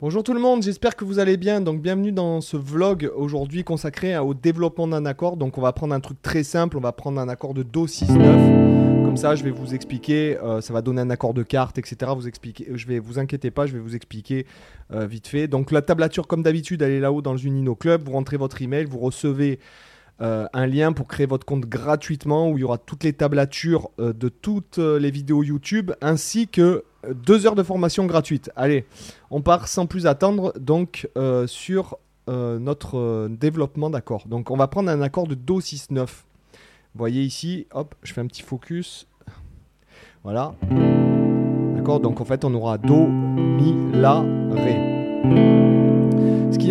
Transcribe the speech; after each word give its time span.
Bonjour 0.00 0.24
tout 0.24 0.34
le 0.34 0.40
monde, 0.40 0.60
j'espère 0.64 0.96
que 0.96 1.04
vous 1.04 1.20
allez 1.20 1.36
bien. 1.36 1.60
Donc 1.60 1.80
bienvenue 1.80 2.10
dans 2.10 2.40
ce 2.40 2.56
vlog 2.56 3.12
aujourd'hui 3.14 3.62
consacré 3.62 4.18
au 4.18 4.34
développement 4.34 4.88
d'un 4.88 5.06
accord. 5.06 5.36
Donc 5.36 5.56
on 5.56 5.60
va 5.60 5.72
prendre 5.72 5.94
un 5.94 6.00
truc 6.00 6.20
très 6.20 6.42
simple, 6.42 6.76
on 6.76 6.80
va 6.80 6.90
prendre 6.90 7.20
un 7.20 7.28
accord 7.28 7.54
de 7.54 7.62
Do 7.62 7.86
6-9. 7.86 9.04
Comme 9.04 9.16
ça 9.16 9.36
je 9.36 9.44
vais 9.44 9.52
vous 9.52 9.72
expliquer, 9.72 10.36
euh, 10.38 10.60
ça 10.60 10.72
va 10.72 10.82
donner 10.82 11.00
un 11.00 11.10
accord 11.10 11.32
de 11.32 11.44
carte, 11.44 11.78
etc. 11.78 12.10
Vous 12.16 12.26
expliquer, 12.26 12.66
je 12.74 12.86
vais 12.88 12.98
vous 12.98 13.20
inquiétez 13.20 13.52
pas, 13.52 13.66
je 13.66 13.72
vais 13.72 13.78
vous 13.78 13.94
expliquer 13.94 14.46
euh, 14.92 15.06
vite 15.06 15.28
fait. 15.28 15.46
Donc 15.46 15.70
la 15.70 15.80
tablature 15.80 16.26
comme 16.26 16.42
d'habitude 16.42 16.82
elle 16.82 16.90
est 16.90 17.00
là-haut 17.00 17.22
dans 17.22 17.32
le 17.32 17.40
Unino 17.44 17.76
Club. 17.76 18.02
Vous 18.04 18.12
rentrez 18.12 18.36
votre 18.36 18.62
email, 18.62 18.86
vous 18.86 18.98
recevez 18.98 19.60
euh, 20.20 20.46
un 20.52 20.66
lien 20.66 20.92
pour 20.92 21.08
créer 21.08 21.26
votre 21.26 21.44
compte 21.44 21.66
gratuitement 21.66 22.50
où 22.50 22.58
il 22.58 22.60
y 22.60 22.64
aura 22.64 22.78
toutes 22.78 23.04
les 23.04 23.12
tablatures 23.12 23.90
de 23.98 24.28
toutes 24.28 24.78
les 24.78 25.10
vidéos 25.10 25.42
YouTube 25.42 25.92
ainsi 26.00 26.48
que 26.48 26.84
deux 27.12 27.46
heures 27.46 27.54
de 27.54 27.62
formation 27.62 28.06
gratuite. 28.06 28.50
Allez, 28.56 28.84
on 29.30 29.42
part 29.42 29.68
sans 29.68 29.86
plus 29.86 30.06
attendre 30.06 30.52
donc 30.58 31.08
euh, 31.16 31.46
sur 31.46 31.98
euh, 32.28 32.58
notre 32.58 32.98
euh, 32.98 33.28
développement 33.28 33.90
d'accord. 33.90 34.26
Donc 34.26 34.50
on 34.50 34.56
va 34.56 34.68
prendre 34.68 34.90
un 34.90 35.02
accord 35.02 35.26
de 35.26 35.34
Do 35.34 35.60
6-9. 35.60 36.06
Vous 36.06 36.06
voyez 36.94 37.22
ici, 37.22 37.66
hop, 37.72 37.94
je 38.02 38.12
fais 38.12 38.20
un 38.20 38.26
petit 38.26 38.42
focus. 38.42 39.06
Voilà. 40.22 40.54
D'accord, 41.74 42.00
donc 42.00 42.20
en 42.20 42.24
fait 42.24 42.44
on 42.44 42.54
aura 42.54 42.78
Do, 42.78 43.06
Mi, 43.06 43.74
La, 43.92 44.24
Ré. 44.52 45.73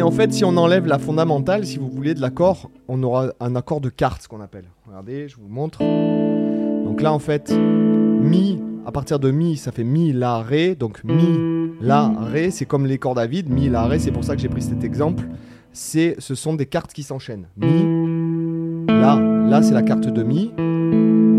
En 0.01 0.11
fait, 0.11 0.33
si 0.33 0.43
on 0.43 0.57
enlève 0.57 0.87
la 0.87 0.97
fondamentale, 0.97 1.65
si 1.65 1.77
vous 1.77 1.89
voulez, 1.89 2.13
de 2.13 2.21
l'accord, 2.21 2.71
on 2.87 3.01
aura 3.03 3.33
un 3.39 3.55
accord 3.55 3.79
de 3.79 3.89
carte, 3.89 4.23
ce 4.23 4.27
qu'on 4.27 4.41
appelle. 4.41 4.65
Regardez, 4.87 5.27
je 5.27 5.37
vous 5.37 5.47
montre. 5.47 5.79
Donc 5.79 7.01
là 7.01 7.13
en 7.13 7.19
fait, 7.19 7.51
Mi, 7.51 8.59
à 8.85 8.91
partir 8.91 9.19
de 9.19 9.31
mi, 9.31 9.55
ça 9.55 9.71
fait 9.71 9.83
mi, 9.83 10.11
la, 10.11 10.39
ré. 10.39 10.75
Donc 10.75 11.03
mi, 11.03 11.69
la, 11.81 12.11
ré, 12.19 12.51
c'est 12.51 12.65
comme 12.65 12.85
les 12.85 12.97
cordes 12.97 13.19
à 13.19 13.27
vide. 13.27 13.49
Mi, 13.49 13.69
la, 13.69 13.85
ré, 13.85 13.99
c'est 13.99 14.11
pour 14.11 14.23
ça 14.23 14.35
que 14.35 14.41
j'ai 14.41 14.49
pris 14.49 14.61
cet 14.61 14.83
exemple. 14.83 15.25
C'est, 15.71 16.15
ce 16.19 16.35
sont 16.35 16.53
des 16.53 16.65
cartes 16.65 16.93
qui 16.93 17.03
s'enchaînent. 17.03 17.47
Mi, 17.57 18.87
la, 18.87 19.19
la, 19.49 19.61
c'est 19.61 19.73
la 19.73 19.83
carte 19.83 20.07
de 20.07 20.23
mi. 20.23 20.51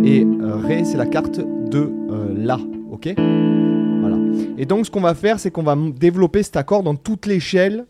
Et 0.05 0.25
euh, 0.25 0.57
ré, 0.57 0.85
c'est 0.85 0.97
la 0.97 1.07
carte 1.07 1.39
de 1.39 1.91
euh, 2.11 2.35
la. 2.37 2.59
Ok? 2.91 3.13
Voilà. 3.17 4.17
Et 4.59 4.67
donc, 4.67 4.87
ce 4.87 4.91
qu'on 4.91 5.01
va 5.01 5.15
faire, 5.15 5.39
c'est 5.39 5.51
qu'on 5.51 5.63
va 5.63 5.77
développer 5.99 6.43
cet 6.43 6.57
accord 6.57 6.83
dans 6.83 6.95
toute 6.95 7.27
l'échelle 7.27 7.87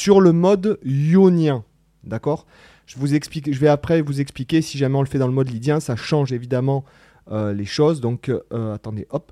sur 0.00 0.22
le 0.22 0.32
mode 0.32 0.78
ionien. 0.82 1.62
D'accord? 2.04 2.46
Je, 2.86 2.98
vous 2.98 3.14
explique, 3.14 3.52
je 3.52 3.60
vais 3.60 3.68
après 3.68 4.00
vous 4.00 4.22
expliquer 4.22 4.62
si 4.62 4.78
jamais 4.78 4.96
on 4.96 5.02
le 5.02 5.06
fait 5.06 5.18
dans 5.18 5.26
le 5.26 5.34
mode 5.34 5.50
lydien. 5.50 5.78
Ça 5.78 5.94
change 5.94 6.32
évidemment 6.32 6.86
euh, 7.30 7.52
les 7.52 7.66
choses. 7.66 8.00
Donc, 8.00 8.30
euh, 8.30 8.74
attendez, 8.74 9.06
hop. 9.10 9.30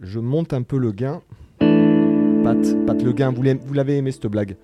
Je 0.00 0.18
monte 0.18 0.54
un 0.54 0.62
peu 0.62 0.78
le 0.78 0.90
gain. 0.92 1.20
Pat, 1.58 2.86
Pat 2.86 3.02
le 3.02 3.12
gain, 3.12 3.30
vous 3.30 3.74
l'avez 3.74 3.98
aimé 3.98 4.10
cette 4.10 4.26
blague? 4.26 4.56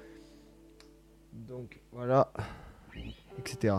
Donc, 1.35 1.79
voilà. 1.93 2.33
Etc. 3.39 3.75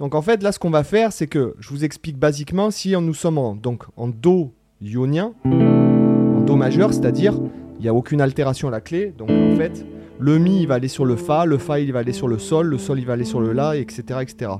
Donc, 0.00 0.16
en 0.16 0.22
fait, 0.22 0.42
là, 0.42 0.50
ce 0.50 0.58
qu'on 0.58 0.70
va 0.70 0.82
faire, 0.82 1.12
c'est 1.12 1.28
que 1.28 1.54
je 1.60 1.68
vous 1.68 1.84
explique 1.84 2.18
basiquement 2.18 2.72
si 2.72 2.96
nous 2.96 3.14
sommes 3.14 3.60
donc, 3.60 3.84
en 3.96 4.08
Do 4.08 4.52
ionien, 4.80 5.34
en 5.44 6.40
Do 6.40 6.56
majeur, 6.56 6.92
c'est-à-dire 6.92 7.38
il 7.82 7.86
n'y 7.86 7.88
a 7.88 7.94
aucune 7.94 8.20
altération 8.20 8.68
à 8.68 8.70
la 8.70 8.80
clé. 8.80 9.12
Donc, 9.18 9.28
en 9.28 9.56
fait, 9.56 9.84
le 10.20 10.38
Mi, 10.38 10.62
il 10.62 10.68
va 10.68 10.74
aller 10.74 10.86
sur 10.86 11.04
le 11.04 11.16
Fa, 11.16 11.46
le 11.46 11.58
Fa, 11.58 11.80
il 11.80 11.92
va 11.92 11.98
aller 11.98 12.12
sur 12.12 12.28
le 12.28 12.38
Sol, 12.38 12.68
le 12.68 12.78
Sol, 12.78 13.00
il 13.00 13.06
va 13.06 13.14
aller 13.14 13.24
sur 13.24 13.40
le 13.40 13.52
La, 13.52 13.76
etc. 13.76 14.20
etc. 14.22 14.52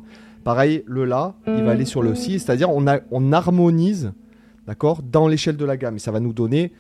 Pareil, 0.43 0.83
le 0.87 1.05
La, 1.05 1.37
il 1.47 1.63
va 1.63 1.71
aller 1.71 1.85
sur 1.85 2.03
le 2.03 2.17
Si, 2.17 2.41
c'est-à-dire 2.41 2.69
on, 2.69 2.85
on 3.13 3.33
harmonise 3.33 4.13
d'accord, 4.67 5.03
dans 5.05 5.29
l'échelle 5.29 5.57
de 5.57 5.65
la 5.65 5.77
gamme. 5.77 5.95
Et 5.97 5.99
ça 6.01 6.11
va 6.11 6.19
nous 6.19 6.33
donner 6.33 6.73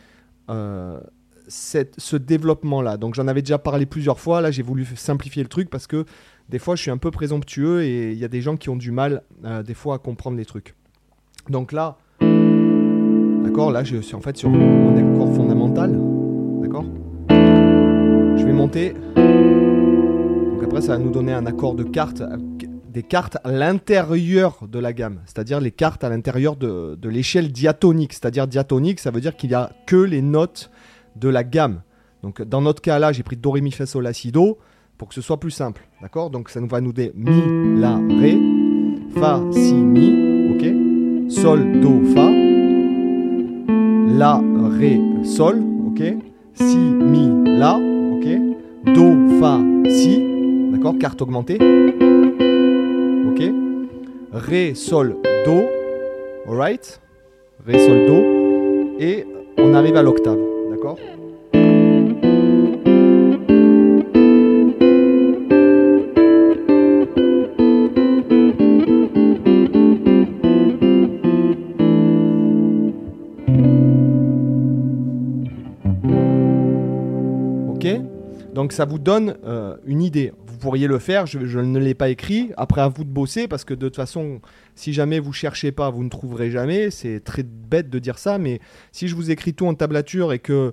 euh, 0.50 0.98
ce 1.46 2.16
développement-là. 2.16 2.96
Donc 2.96 3.14
j'en 3.14 3.28
avais 3.28 3.42
déjà 3.42 3.58
parlé 3.58 3.86
plusieurs 3.86 4.18
fois. 4.18 4.40
Là, 4.40 4.50
j'ai 4.50 4.62
voulu 4.62 4.84
simplifier 4.96 5.44
le 5.44 5.48
truc 5.48 5.70
parce 5.70 5.86
que 5.86 6.04
des 6.48 6.58
fois, 6.58 6.74
je 6.74 6.82
suis 6.82 6.90
un 6.90 6.98
peu 6.98 7.12
présomptueux 7.12 7.82
et 7.84 8.10
il 8.10 8.18
y 8.18 8.24
a 8.24 8.28
des 8.28 8.40
gens 8.40 8.56
qui 8.56 8.68
ont 8.68 8.77
du 8.77 8.90
mal, 8.90 9.22
euh, 9.44 9.62
des 9.62 9.74
fois, 9.74 9.94
à 9.94 9.98
comprendre 9.98 10.36
les 10.36 10.44
trucs. 10.44 10.74
Donc 11.48 11.70
là, 11.72 11.98
d'accord, 12.20 13.70
là, 13.70 13.84
je 13.84 13.98
suis 13.98 14.14
en 14.14 14.20
fait 14.20 14.36
sur 14.36 14.50
mon 14.50 14.96
accord 14.96 15.33
fondamental. 15.34 15.98
Donc 18.74 20.62
après, 20.64 20.80
ça 20.80 20.96
va 20.96 20.98
nous 20.98 21.10
donner 21.10 21.33
un 21.33 21.46
accord 21.46 21.74
de 21.74 21.84
carte 21.84 22.22
des 22.92 23.02
cartes 23.02 23.38
à 23.42 23.50
l'intérieur 23.50 24.58
de 24.70 24.78
la 24.78 24.92
gamme, 24.92 25.20
c'est-à-dire 25.24 25.60
les 25.60 25.70
cartes 25.70 26.05
à 26.05 26.10
l'intérieur 26.10 26.56
de, 26.56 27.08
l'échelle 27.08 27.50
diatonique. 27.50 28.12
C'est-à-dire 28.12 28.46
diatonique, 28.46 29.00
ça 29.00 29.11
veut 29.11 29.20
dire 29.20 29.36
qu'il 29.36 29.48
n'y 29.50 29.56
a 29.56 29.70
que 29.86 29.96
les 29.96 30.20
notes 30.20 30.70
de 31.16 31.28
la 31.28 31.42
gamme. 31.42 31.80
Donc 32.22 32.42
dans 32.42 32.61
notre 32.61 32.82
cas 32.82 32.98
là, 32.98 33.12
j'ai 33.12 33.22
pris 33.22 33.36
Do, 33.36 33.50
Ré, 33.50 33.62
Mi, 33.62 33.72
Fa, 33.72 33.86
Sol, 33.86 34.05
La, 34.05 34.12
Si, 34.12 34.30
Do 34.30 34.58
pour 34.98 35.08
que 35.08 35.14
ce 35.14 35.22
soit 35.22 35.40
plus 35.40 35.50
simple. 35.50 35.88
D'accord? 36.00 36.30
Donc 36.30 36.50
ça 36.50 36.61
nous 36.61 36.68
va 36.68 36.80
nous 36.80 36.92
donner 36.92 37.12
Mi, 37.14 37.80
La, 37.80 37.96
Ré, 37.96 38.38
Fa, 39.18 39.40
Si, 39.52 39.74
Mi, 39.74 40.55
ok? 40.55 41.30
Sol, 41.30 41.80
Do, 41.80 42.02
Fa, 42.14 42.30
La, 44.18 44.42
Ré, 44.78 45.00
Sol, 45.24 45.62
ok? 45.86 46.02
Si, 46.55 46.77
Mi, 46.77 47.58
La, 47.58 47.77
ok? 47.77 48.52
Do, 48.84 49.38
Fa, 49.40 49.60
Si, 49.88 50.70
d'accord 50.72 50.98
Carte 50.98 51.22
augmentée. 51.22 51.58
Ok. 53.28 53.42
Ré, 54.32 54.74
Sol, 54.74 55.16
Do, 55.44 55.62
alright 56.48 57.00
Ré, 57.66 57.78
Sol, 57.78 58.06
Do, 58.06 58.96
et 58.98 59.26
on 59.58 59.74
arrive 59.74 59.96
à 59.96 60.02
l'octave, 60.02 60.38
d'accord 60.70 60.96
Ça 78.72 78.84
vous 78.84 78.98
donne 78.98 79.36
euh, 79.44 79.77
une 79.84 80.02
idée 80.02 80.33
pourriez 80.62 80.86
le 80.86 80.98
faire, 80.98 81.27
je, 81.27 81.58
ne 81.58 81.78
l'ai 81.78 81.92
pas 81.92 82.08
écrit. 82.08 82.52
Après, 82.56 82.80
à 82.80 82.88
vous 82.88 83.05
de 83.05 83.10
bosser, 83.10 83.48
parce 83.48 83.64
que 83.64 83.74
de 83.74 83.88
toute 83.88 83.96
façon, 83.96 84.40
si 84.77 84.92
jamais 84.92 85.18
vous 85.18 85.33
cherchez 85.33 85.72
pas, 85.72 85.90
vous 85.90 86.05
ne 86.05 86.08
trouverez 86.08 86.50
jamais. 86.50 86.90
C'est 86.90 87.20
très 87.20 87.42
bête 87.42 87.90
de 87.90 87.98
dire 87.98 88.18
ça, 88.18 88.38
mais 88.38 88.61
si 88.92 89.08
je 89.08 89.16
vous 89.16 89.30
écris 89.30 89.52
tout 89.52 89.66
en 89.66 89.74
tablature 89.74 90.32
et 90.32 90.38
que 90.38 90.72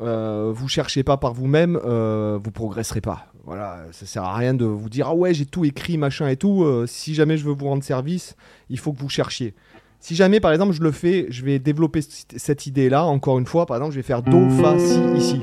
euh, 0.00 0.50
vous 0.54 0.68
cherchez 0.68 1.02
pas 1.02 1.18
par 1.18 1.34
vous-même, 1.34 1.78
euh, 1.84 2.38
vous 2.42 2.50
progresserez 2.50 3.02
pas. 3.02 3.26
Voilà, 3.44 3.84
ça 3.92 4.06
sert 4.06 4.24
à 4.24 4.36
rien 4.36 4.54
de 4.54 4.64
vous 4.64 4.88
dire 4.88 5.08
ah 5.08 5.14
ouais 5.14 5.34
j'ai 5.34 5.46
tout 5.46 5.64
écrit 5.64 5.98
machin 5.98 6.28
et 6.28 6.36
tout. 6.36 6.62
Euh, 6.64 6.86
si 6.86 7.14
jamais 7.14 7.36
je 7.36 7.44
veux 7.44 7.52
vous 7.52 7.66
rendre 7.66 7.82
service, 7.82 8.36
il 8.68 8.78
faut 8.78 8.92
que 8.92 9.00
vous 9.00 9.08
cherchiez. 9.08 9.54
Si 9.98 10.14
jamais 10.14 10.40
par 10.40 10.52
exemple 10.52 10.72
je 10.72 10.82
le 10.82 10.92
fais, 10.92 11.26
je 11.30 11.44
vais 11.44 11.58
développer 11.58 12.00
cette 12.02 12.66
idée 12.66 12.88
là. 12.88 13.04
Encore 13.04 13.38
une 13.38 13.46
fois, 13.46 13.66
par 13.66 13.76
exemple, 13.76 13.92
je 13.92 13.98
vais 13.98 14.06
faire 14.06 14.22
do 14.22 14.48
fa 14.50 14.78
si 14.78 15.00
ici, 15.16 15.40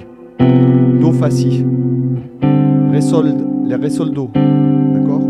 do 0.99 1.11
fa 1.11 1.29
si, 1.29 1.65
ré 2.91 3.01
sol 3.01 3.47
les 3.67 3.75
Ré 3.75 3.89
Sol 3.89 4.11
Do. 4.11 4.29
D'accord? 4.93 5.21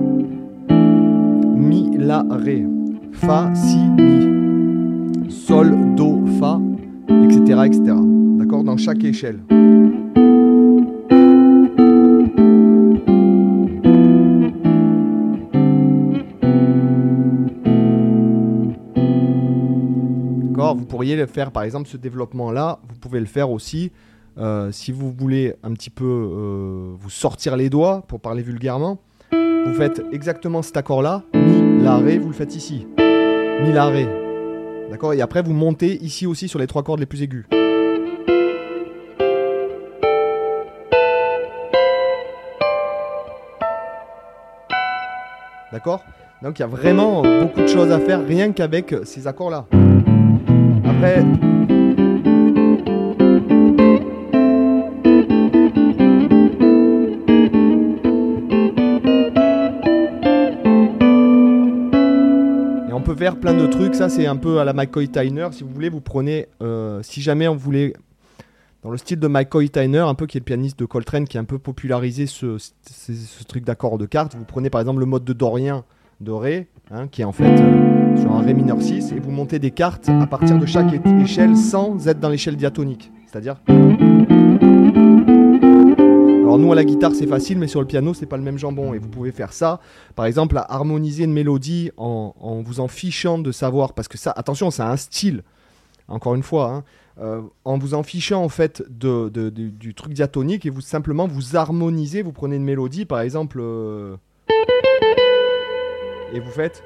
Mi, 0.69 1.89
La, 1.97 2.23
Ré. 2.29 2.63
Fa, 3.11 3.51
Si, 3.55 3.79
Mi. 3.97 5.31
Sol, 5.31 5.75
Do, 5.95 6.23
Fa, 6.39 6.61
etc. 7.09 7.61
etc. 7.65 7.95
D'accord? 8.37 8.63
Dans 8.63 8.77
chaque 8.77 9.03
échelle. 9.03 9.39
D'accord? 20.49 20.75
Vous 20.75 20.85
pourriez 20.85 21.15
le 21.15 21.25
faire, 21.25 21.51
par 21.51 21.63
exemple, 21.63 21.87
ce 21.87 21.97
développement-là, 21.97 22.79
vous 22.87 22.99
pouvez 22.99 23.19
le 23.19 23.25
faire 23.25 23.49
aussi 23.49 23.91
euh, 24.39 24.71
si 24.71 24.91
vous 24.91 25.11
voulez 25.11 25.55
un 25.63 25.73
petit 25.73 25.89
peu 25.89 26.05
euh, 26.05 26.93
vous 26.99 27.09
sortir 27.09 27.55
les 27.57 27.69
doigts, 27.69 28.03
pour 28.07 28.19
parler 28.19 28.43
vulgairement, 28.43 28.99
vous 29.31 29.73
faites 29.73 30.03
exactement 30.11 30.61
cet 30.61 30.77
accord-là, 30.77 31.23
Mi, 31.33 31.81
La, 31.83 31.97
Ré, 31.97 32.19
vous 32.19 32.27
le 32.27 32.33
faites 32.33 32.55
ici. 32.55 32.87
Mi, 32.97 33.73
La, 33.73 33.85
Ré. 33.87 34.07
D'accord? 34.91 35.13
Et 35.13 35.21
après, 35.21 35.41
vous 35.41 35.53
montez 35.53 36.01
ici 36.03 36.27
aussi 36.27 36.47
sur 36.47 36.59
les 36.59 36.67
trois 36.67 36.83
cordes 36.83 36.99
les 36.99 37.05
plus 37.05 37.23
aigus. 37.23 37.45
D'accord? 45.71 46.03
Donc 46.43 46.59
il 46.59 46.61
y 46.61 46.65
a 46.65 46.67
vraiment 46.67 47.23
beaucoup 47.23 47.61
de 47.61 47.67
choses 47.67 47.91
à 47.91 47.99
faire 47.99 48.25
rien 48.25 48.51
qu'avec 48.51 48.93
ces 49.03 49.27
accords-là. 49.27 49.65
Après, 50.85 51.25
plein 63.17 63.53
de 63.53 63.67
trucs. 63.67 63.95
Ça, 63.95 64.09
c'est 64.09 64.27
un 64.27 64.35
peu 64.35 64.59
à 64.59 64.65
la 64.65 64.73
McCoy 64.73 65.07
Tyner. 65.09 65.47
Si 65.51 65.63
vous 65.63 65.69
voulez, 65.69 65.89
vous 65.89 66.01
prenez. 66.01 66.47
Euh, 66.61 67.01
si 67.03 67.21
jamais 67.21 67.47
on 67.47 67.55
voulait. 67.55 67.93
dans 68.83 68.91
le 68.91 68.97
style 68.97 69.19
de 69.19 69.27
McCoy 69.27 69.69
Tyner, 69.69 69.99
un 69.99 70.13
peu 70.13 70.27
qui 70.27 70.37
est 70.37 70.39
le 70.41 70.45
pianiste 70.45 70.79
de 70.79 70.85
Coltrane, 70.85 71.27
qui 71.27 71.37
a 71.37 71.41
un 71.41 71.45
peu 71.45 71.57
popularisé 71.57 72.27
ce, 72.27 72.57
truc 73.47 73.63
d'accord 73.65 73.97
de 73.97 74.05
cartes. 74.05 74.35
Vous 74.35 74.45
prenez 74.45 74.69
par 74.69 74.81
exemple 74.81 74.99
le 74.99 75.05
mode 75.05 75.23
de 75.23 75.33
Dorien 75.33 75.83
de 76.21 76.31
Ré, 76.31 76.67
hein, 76.91 77.07
qui 77.07 77.21
est 77.21 77.25
en 77.25 77.31
fait 77.31 77.45
euh, 77.45 78.17
sur 78.17 78.31
un 78.31 78.41
Ré 78.41 78.53
mineur 78.53 78.81
6, 78.81 79.11
et 79.11 79.19
vous 79.19 79.31
montez 79.31 79.59
des 79.59 79.71
cartes 79.71 80.09
à 80.09 80.25
partir 80.25 80.57
de 80.57 80.65
chaque 80.65 80.93
échelle 81.21 81.55
sans 81.55 82.07
être 82.07 82.19
dans 82.19 82.29
l'échelle 82.29 82.55
diatonique. 82.55 83.11
C'est-à-dire. 83.27 83.57
Alors 86.57 86.65
nous 86.65 86.73
à 86.73 86.75
la 86.75 86.85
guitare 86.85 87.13
c'est 87.13 87.27
facile, 87.27 87.59
mais 87.59 87.67
sur 87.67 87.81
le 87.81 87.85
piano 87.85 88.15
c'est 88.15 88.25
pas 88.25 88.35
le 88.35 88.41
même 88.41 88.57
jambon. 88.57 88.95
Et 88.95 88.97
vous 88.97 89.09
pouvez 89.09 89.31
faire 89.31 89.53
ça, 89.53 89.79
par 90.15 90.25
exemple, 90.25 90.57
à 90.57 90.73
harmoniser 90.73 91.25
une 91.25 91.31
mélodie 91.31 91.91
en, 91.97 92.63
vous 92.65 92.79
en 92.79 92.87
fichant 92.87 93.37
de 93.37 93.51
savoir, 93.51 93.93
parce 93.93 94.07
que 94.07 94.17
ça, 94.17 94.33
attention, 94.35 94.71
c'est 94.71 94.81
un 94.81 94.97
style. 94.97 95.43
Encore 96.07 96.33
une 96.33 96.41
fois, 96.41 96.71
hein, 96.71 96.83
euh, 97.21 97.41
en 97.63 97.77
vous 97.77 97.93
en 97.93 98.01
fichant 98.01 98.43
en 98.43 98.49
fait 98.49 98.83
du 98.89 99.93
truc 99.93 100.13
diatonique 100.13 100.65
et 100.65 100.71
vous 100.71 100.81
simplement 100.81 101.27
vous 101.27 101.55
harmonisez, 101.55 102.23
vous 102.23 102.31
prenez 102.31 102.55
une 102.55 102.63
mélodie 102.63 103.05
par 103.05 103.19
exemple 103.19 103.59
euh, 103.61 104.15
et 106.33 106.39
vous 106.39 106.51
faites 106.51 106.81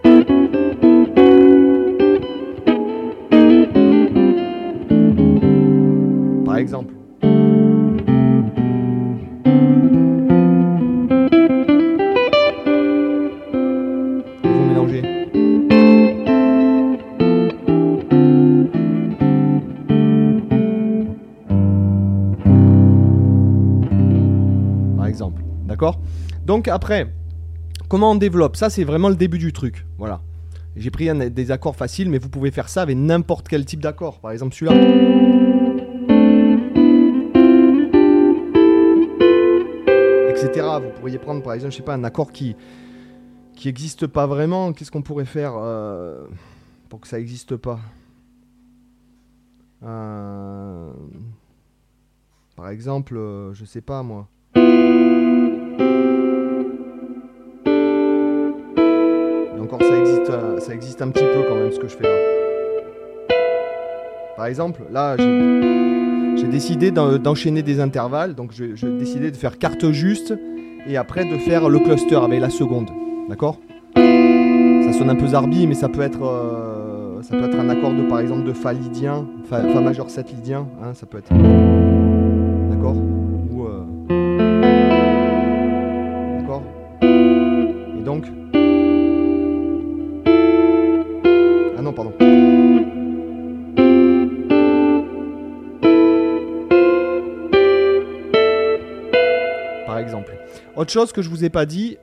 par 6.43 6.57
exemple. 6.57 7.00
Après, 26.71 27.13
comment 27.87 28.11
on 28.11 28.15
développe 28.15 28.55
Ça, 28.55 28.69
c'est 28.69 28.83
vraiment 28.83 29.09
le 29.09 29.15
début 29.15 29.37
du 29.37 29.53
truc. 29.53 29.85
Voilà. 29.97 30.21
J'ai 30.75 30.89
pris 30.89 31.09
des 31.31 31.51
accords 31.51 31.75
faciles, 31.75 32.09
mais 32.09 32.17
vous 32.17 32.29
pouvez 32.29 32.49
faire 32.51 32.69
ça 32.69 32.81
avec 32.81 32.97
n'importe 32.97 33.47
quel 33.47 33.65
type 33.65 33.81
d'accord. 33.81 34.19
Par 34.19 34.31
exemple, 34.31 34.55
celui-là. 34.55 35.81
Etc. 40.29 40.65
Vous 40.81 40.89
pourriez 40.99 41.17
prendre, 41.19 41.43
par 41.43 41.53
exemple, 41.53 41.71
je 41.71 41.77
sais 41.77 41.83
pas, 41.83 41.93
un 41.93 42.03
accord 42.03 42.31
qui 42.31 42.55
qui 43.55 43.67
n'existe 43.67 44.07
pas 44.07 44.25
vraiment. 44.25 44.73
Qu'est-ce 44.73 44.89
qu'on 44.91 45.01
pourrait 45.03 45.25
faire 45.25 45.53
euh, 45.55 46.25
pour 46.89 46.99
que 47.01 47.07
ça 47.07 47.17
n'existe 47.17 47.55
pas 47.57 47.79
Euh, 49.83 50.91
Par 52.55 52.69
exemple, 52.69 53.17
euh, 53.17 53.53
je 53.53 53.65
sais 53.65 53.81
pas 53.81 54.01
moi. 54.03 54.27
Encore, 59.71 59.87
ça 59.87 59.97
existe, 59.97 60.29
euh, 60.29 60.59
ça 60.59 60.73
existe 60.73 61.01
un 61.01 61.09
petit 61.09 61.23
peu 61.23 61.43
quand 61.47 61.55
même 61.55 61.71
ce 61.71 61.79
que 61.79 61.87
je 61.87 61.95
fais 61.95 62.03
là. 62.03 63.35
Par 64.35 64.45
exemple, 64.47 64.81
là, 64.91 65.15
j'ai 65.17 66.47
décidé 66.47 66.91
d'en- 66.91 67.17
d'enchaîner 67.17 67.61
des 67.61 67.79
intervalles. 67.79 68.33
Donc, 68.33 68.51
j'ai 68.53 68.73
décidé 68.97 69.29
de 69.31 69.35
faire 69.37 69.57
carte 69.59 69.91
juste 69.91 70.33
et 70.87 70.97
après 70.97 71.25
de 71.25 71.37
faire 71.37 71.69
le 71.69 71.79
cluster 71.79 72.15
avec 72.15 72.39
la 72.41 72.49
seconde. 72.49 72.89
D'accord? 73.29 73.57
Ça 73.95 74.93
sonne 74.93 75.09
un 75.09 75.15
peu 75.15 75.27
zarbi, 75.27 75.67
mais 75.67 75.75
ça 75.75 75.89
peut 75.89 76.01
être, 76.01 76.23
euh, 76.23 77.21
ça 77.21 77.37
peut 77.37 77.43
être 77.45 77.59
un 77.59 77.69
accord 77.69 77.91
de, 77.93 78.01
par 78.03 78.19
exemple, 78.19 78.43
de 78.45 78.53
Fa 78.53 78.73
lydien, 78.73 79.27
Fa, 79.45 79.61
Fa 79.61 79.79
majeur 79.81 80.09
7 80.09 80.31
lydien. 80.31 80.67
hein, 80.83 80.93
ça 80.93 81.05
peut 81.05 81.19
être. 81.19 81.29
D'accord? 82.71 82.95
Chose 100.91 101.13
que 101.13 101.21
je 101.21 101.29
vous 101.29 101.45
ai 101.45 101.49
pas 101.49 101.65
dit, 101.65 101.95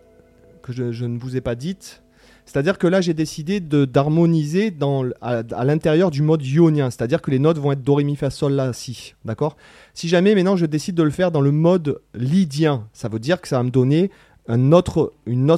que 0.62 0.72
je, 0.72 1.04
ne 1.04 1.18
vous 1.18 1.36
ai 1.36 1.42
pas 1.42 1.54
dite, 1.54 2.02
c'est-à-dire 2.46 2.78
que 2.78 2.86
là 2.86 3.02
j'ai 3.02 3.12
décidé 3.12 3.60
d'harmoniser 3.60 4.74
à, 5.20 5.42
l'intérieur 5.66 6.10
du 6.10 6.22
mode 6.22 6.42
ionien, 6.42 6.88
c'est-à-dire 6.88 7.20
que 7.20 7.30
les 7.30 7.38
notes 7.38 7.58
vont 7.58 7.72
être 7.72 7.82
do, 7.82 7.96
ré, 7.96 8.04
mi, 8.04 8.16
fa, 8.16 8.30
sol, 8.30 8.54
la, 8.54 8.72
si, 8.72 9.12
d'accord? 9.26 9.58
Si 9.92 10.08
jamais 10.08 10.34
maintenant 10.34 10.56
je 10.56 10.64
décide 10.64 10.94
de 10.94 11.02
le 11.02 11.10
faire 11.10 11.30
dans 11.30 11.42
le 11.42 11.50
mode 11.50 12.00
lydien, 12.14 12.86
ça 12.94 13.10
veut 13.10 13.18
dire 13.18 13.42
que 13.42 13.48
ça 13.48 13.58
va 13.58 13.62
me 13.62 13.68
donner 13.68 14.10
une 14.48 14.72
autre 14.72 15.12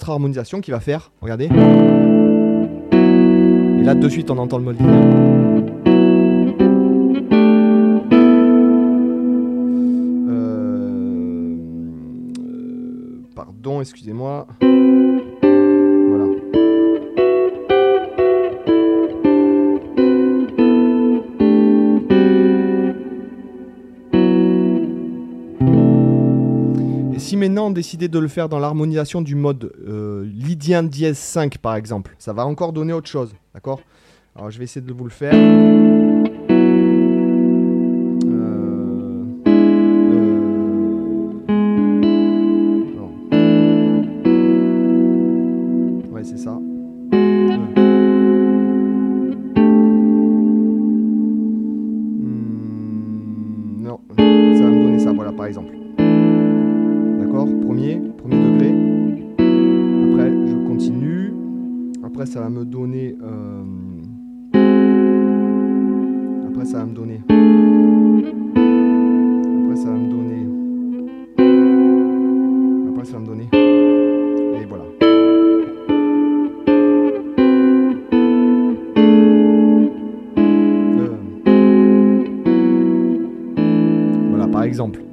harmonisation 0.08 0.60
qui 0.60 0.72
va 0.72 0.80
faire, 0.80 1.12
regardez. 1.20 1.50
Et 3.80 3.84
là 3.84 3.94
de 3.94 4.08
suite 4.08 4.28
on 4.32 4.38
entend 4.38 4.58
le 4.58 4.64
mode 4.64 4.80
lydien. 4.80 5.39
Excusez-moi. 13.80 14.46
Voilà. 14.60 16.26
Et 27.14 27.18
si 27.18 27.36
maintenant 27.36 27.66
on 27.66 27.70
décidait 27.70 28.08
de 28.08 28.18
le 28.18 28.28
faire 28.28 28.48
dans 28.48 28.58
l'harmonisation 28.58 29.22
du 29.22 29.34
mode 29.34 29.72
euh, 29.86 30.24
lydien 30.24 30.82
dièse 30.82 31.18
5 31.18 31.58
par 31.58 31.76
exemple, 31.76 32.14
ça 32.18 32.32
va 32.32 32.46
encore 32.46 32.72
donner 32.72 32.92
autre 32.92 33.08
chose, 33.08 33.34
d'accord? 33.54 33.80
Alors 34.36 34.50
je 34.50 34.58
vais 34.58 34.64
essayer 34.64 34.84
de 34.84 34.92
vous 34.92 35.04
le 35.04 35.10
faire. 35.10 35.34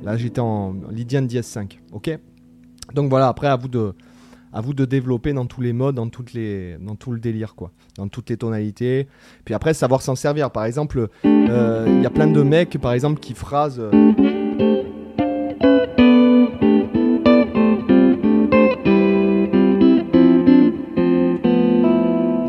Là, 0.08 0.16
j'étais 0.16 0.40
en 0.40 0.74
Lydian 0.90 1.24
dièse 1.24 1.48
5. 1.48 1.82
Ok? 1.92 2.18
Donc 2.94 3.10
voilà, 3.10 3.28
après, 3.28 3.48
à 3.48 3.58
vous 3.58 3.68
de 3.68 3.94
à 4.54 4.62
vous 4.62 4.74
de 4.74 4.86
développer 4.86 5.34
dans 5.34 5.46
tous 5.46 5.60
les 5.60 5.74
modes, 5.74 5.96
dans 5.96 6.08
toutes 6.08 6.32
les, 6.32 6.78
tout 6.98 7.12
le 7.12 7.20
délire, 7.20 7.56
quoi, 7.56 7.72
dans 7.98 8.08
toutes 8.08 8.30
les 8.30 8.38
tonalités. 8.38 9.10
Puis 9.44 9.54
après, 9.54 9.74
savoir 9.74 10.02
s'en 10.02 10.16
servir. 10.16 10.50
Par 10.50 10.64
exemple, 10.64 11.10
euh, 11.26 11.86
il 11.90 12.02
y 12.02 12.06
a 12.06 12.10
plein 12.10 12.28
de 12.28 12.42
mecs, 12.42 12.78
par 12.78 12.94
exemple, 12.94 13.20
qui 13.20 13.34
phrasent. 13.34 13.82
euh, 13.82 13.92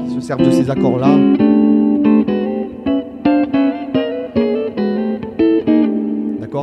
qui 0.07 0.15
se 0.15 0.21
servent 0.21 0.45
de 0.45 0.53
ces 0.53 0.71
accords-là. 0.71 1.58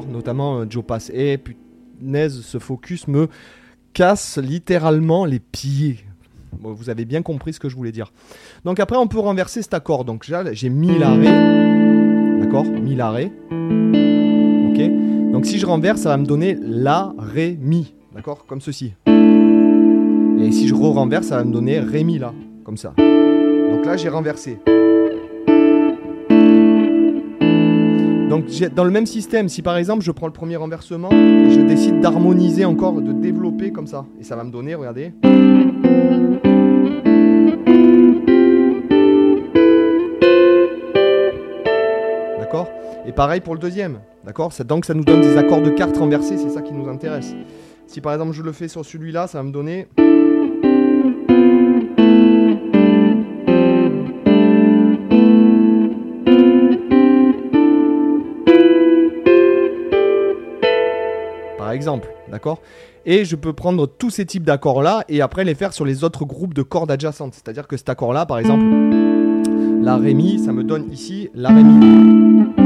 Notamment 0.03 0.59
euh, 0.59 0.65
Joe 0.69 0.83
Pass. 0.83 1.11
Et 1.13 1.37
punaise, 1.37 2.41
ce 2.41 2.57
focus 2.59 3.07
me 3.07 3.27
casse 3.93 4.37
littéralement 4.37 5.25
les 5.25 5.39
pieds. 5.39 5.99
Bon, 6.59 6.73
vous 6.73 6.89
avez 6.89 7.05
bien 7.05 7.21
compris 7.21 7.53
ce 7.53 7.59
que 7.59 7.69
je 7.69 7.75
voulais 7.75 7.91
dire. 7.91 8.11
Donc 8.63 8.79
après, 8.79 8.97
on 8.97 9.07
peut 9.07 9.19
renverser 9.19 9.61
cet 9.61 9.73
accord. 9.73 10.05
Donc 10.05 10.29
j'ai 10.51 10.69
mis 10.69 10.97
la 10.97 11.11
ré. 11.11 12.39
D'accord? 12.39 12.65
Mi 12.65 12.95
la 12.95 13.11
ré. 13.11 13.31
Ok 14.69 15.31
Donc 15.31 15.45
si 15.45 15.57
je 15.57 15.65
renverse, 15.65 16.01
ça 16.01 16.09
va 16.09 16.17
me 16.17 16.25
donner 16.25 16.57
la 16.61 17.13
ré 17.17 17.57
mi. 17.59 17.93
D'accord? 18.13 18.45
Comme 18.45 18.61
ceci. 18.61 18.93
Et 19.07 20.51
si 20.51 20.67
je 20.67 20.75
re-renverse, 20.75 21.27
ça 21.27 21.37
va 21.37 21.43
me 21.43 21.51
donner 21.51 21.79
ré 21.79 22.03
mi 22.03 22.19
la. 22.19 22.33
Comme 22.63 22.77
ça. 22.77 22.93
Donc 22.97 23.85
là, 23.85 23.97
j'ai 23.97 24.09
renversé. 24.09 24.59
Donc 28.35 28.49
dans 28.75 28.83
le 28.83 28.91
même 28.91 29.05
système, 29.05 29.47
si 29.47 29.61
par 29.61 29.77
exemple 29.77 30.03
je 30.03 30.11
prends 30.11 30.27
le 30.27 30.33
premier 30.33 30.57
renversement 30.57 31.09
et 31.09 31.51
je 31.51 31.61
décide 31.61 32.01
d'harmoniser 32.01 32.65
encore, 32.65 33.01
de 33.01 33.13
développer 33.13 33.71
comme 33.71 33.87
ça, 33.87 34.05
et 34.19 34.25
ça 34.25 34.35
va 34.35 34.43
me 34.43 34.51
donner, 34.51 34.75
regardez. 34.75 35.13
D'accord? 42.37 42.67
Et 43.07 43.13
pareil 43.13 43.39
pour 43.39 43.53
le 43.53 43.59
deuxième, 43.61 43.99
d'accord? 44.25 44.51
Donc 44.65 44.83
ça 44.83 44.93
nous 44.93 45.05
donne 45.05 45.21
des 45.21 45.37
accords 45.37 45.61
de 45.61 45.69
cartes 45.69 45.95
renversés, 45.95 46.35
c'est 46.37 46.49
ça 46.49 46.61
qui 46.61 46.73
nous 46.73 46.89
intéresse. 46.89 47.33
Si 47.87 48.01
par 48.01 48.11
exemple 48.11 48.33
je 48.33 48.41
le 48.41 48.51
fais 48.51 48.67
sur 48.67 48.83
celui-là, 48.83 49.27
ça 49.27 49.37
va 49.37 49.45
me 49.45 49.51
donner... 49.53 49.87
d'accord? 62.29 62.59
Et 63.05 63.25
je 63.25 63.35
peux 63.35 63.53
prendre 63.53 63.85
tous 63.85 64.09
ces 64.09 64.25
types 64.25 64.43
d'accords-là 64.43 65.03
et 65.09 65.21
après 65.21 65.43
les 65.43 65.55
faire 65.55 65.73
sur 65.73 65.85
les 65.85 66.03
autres 66.03 66.25
groupes 66.25 66.53
de 66.53 66.63
cordes 66.63 66.91
adjacentes. 66.91 67.33
C'est-à-dire 67.33 67.67
que 67.67 67.77
cet 67.77 67.89
accord-là, 67.89 68.25
par 68.25 68.39
exemple, 68.39 68.63
la 69.81 69.97
Ré 69.97 70.13
Mi, 70.13 70.39
ça 70.39 70.51
me 70.51 70.63
donne 70.63 70.91
ici 70.91 71.29
la 71.35 71.49
Ré 71.49 71.63
Mi. 71.63 72.64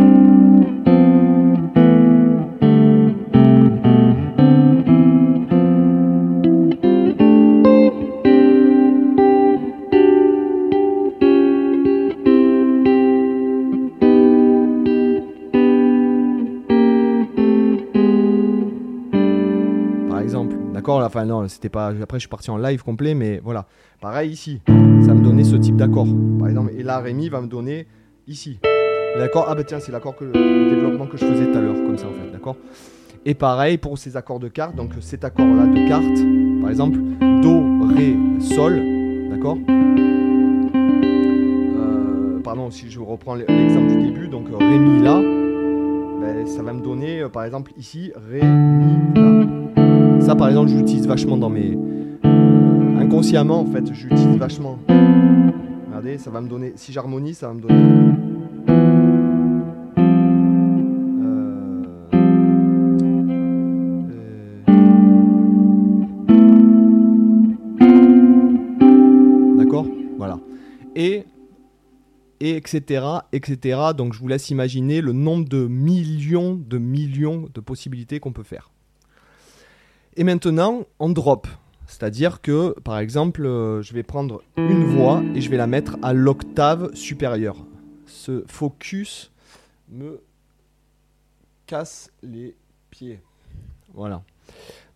Enfin, 20.90 21.26
non, 21.26 21.48
c'était 21.48 21.70
pas. 21.70 21.88
Après, 22.02 22.18
je 22.18 22.22
suis 22.22 22.30
parti 22.30 22.50
en 22.50 22.58
live 22.58 22.84
complet, 22.84 23.14
mais 23.14 23.40
voilà. 23.44 23.66
Pareil 24.02 24.32
ici, 24.32 24.62
ça 25.06 25.14
me 25.14 25.22
donnait 25.24 25.44
ce 25.44 25.56
type 25.56 25.76
d'accord. 25.76 26.08
Par 26.40 26.48
exemple, 26.48 26.72
et 26.78 26.84
là, 26.84 27.00
Rémi 27.00 27.30
va 27.30 27.42
me 27.42 27.48
donner 27.48 27.88
ici. 28.28 28.60
L'accord. 29.18 29.46
Ah, 29.48 29.56
bah 29.56 29.64
tiens, 29.64 29.80
c'est 29.80 29.92
l'accord 29.92 30.16
que 30.16 30.26
le 30.26 30.32
développement 30.70 31.08
que 31.08 31.18
je 31.18 31.26
faisais 31.26 31.52
tout 31.52 31.58
à 31.58 31.62
l'heure, 31.62 31.76
comme 31.76 31.98
ça 31.98 32.08
en 32.08 32.12
fait, 32.12 32.32
d'accord? 32.32 32.56
Et 33.26 33.34
pareil 33.34 33.78
pour 33.78 33.98
ces 33.98 34.16
accords 34.16 34.40
de 34.40 34.48
cartes. 34.48 34.76
Donc, 34.76 34.92
cet 35.02 35.24
accord-là 35.26 35.66
de 35.66 35.88
cartes, 35.88 36.62
par 36.62 36.70
exemple, 36.70 37.00
Do, 37.42 37.64
Ré, 37.94 38.16
Sol, 38.40 38.82
d'accord? 39.30 39.58
Euh, 40.76 42.40
Pardon, 42.44 42.72
si 42.72 42.90
je 42.90 43.00
reprends 43.00 43.36
l'exemple 43.36 43.88
du 43.88 44.02
début, 44.04 44.28
donc 44.30 44.48
Ré, 44.58 44.80
Mi, 44.80 45.02
là, 45.04 45.20
ben, 46.22 46.48
ça 46.48 46.64
va 46.64 46.72
me 46.72 46.82
donner, 46.82 47.22
euh, 47.22 47.30
par 47.30 47.44
exemple, 47.44 47.74
ici, 47.78 48.12
Ré, 48.16 48.42
Mi, 48.42 48.96
là. 49.16 49.59
Par 50.36 50.48
exemple, 50.48 50.70
j'utilise 50.70 51.08
vachement 51.08 51.38
dans 51.38 51.50
mes. 51.50 51.78
Inconsciemment, 53.00 53.62
en 53.62 53.66
fait, 53.66 53.92
j'utilise 53.92 54.38
vachement. 54.38 54.78
Regardez, 55.88 56.18
ça 56.20 56.30
va 56.30 56.42
me 56.42 56.48
donner. 56.48 56.74
Si 56.76 56.94
j'harmonie, 56.94 57.34
ça 57.34 57.48
va 57.48 57.54
me 57.56 57.62
donner. 57.62 57.74
Euh, 58.70 59.10
euh, 67.82 69.58
d'accord 69.58 69.88
Voilà. 70.18 70.40
Et 70.96 71.26
et 72.42 72.56
etc., 72.56 73.04
etc. 73.34 73.80
Donc 73.98 74.14
je 74.14 74.20
vous 74.20 74.28
laisse 74.30 74.50
imaginer 74.50 75.02
le 75.02 75.12
nombre 75.12 75.50
de 75.50 75.68
millions 75.68 76.54
de 76.56 76.78
millions 76.78 77.50
de 77.54 77.60
possibilités 77.60 78.22
qu'on 78.22 78.32
peut 78.32 78.44
faire. 78.44 78.72
Et 80.16 80.24
maintenant, 80.24 80.84
on 81.00 81.10
drop. 81.10 81.48
C'est-à-dire 81.88 82.42
que, 82.42 82.80
par 82.82 83.00
exemple, 83.00 83.46
euh, 83.46 83.82
je 83.82 83.94
vais 83.94 84.04
prendre 84.04 84.42
une 84.58 84.84
voix 84.84 85.24
et 85.34 85.42
je 85.42 85.50
vais 85.50 85.58
la 85.58 85.68
mettre 85.68 85.98
à 86.02 86.14
l'octave 86.14 86.94
supérieure. 86.94 87.58
Ce 88.06 88.44
focus 88.48 89.32
me 89.92 90.22
casse 91.66 92.12
les 92.22 92.56
pieds. 92.92 93.20
Voilà. 93.94 94.22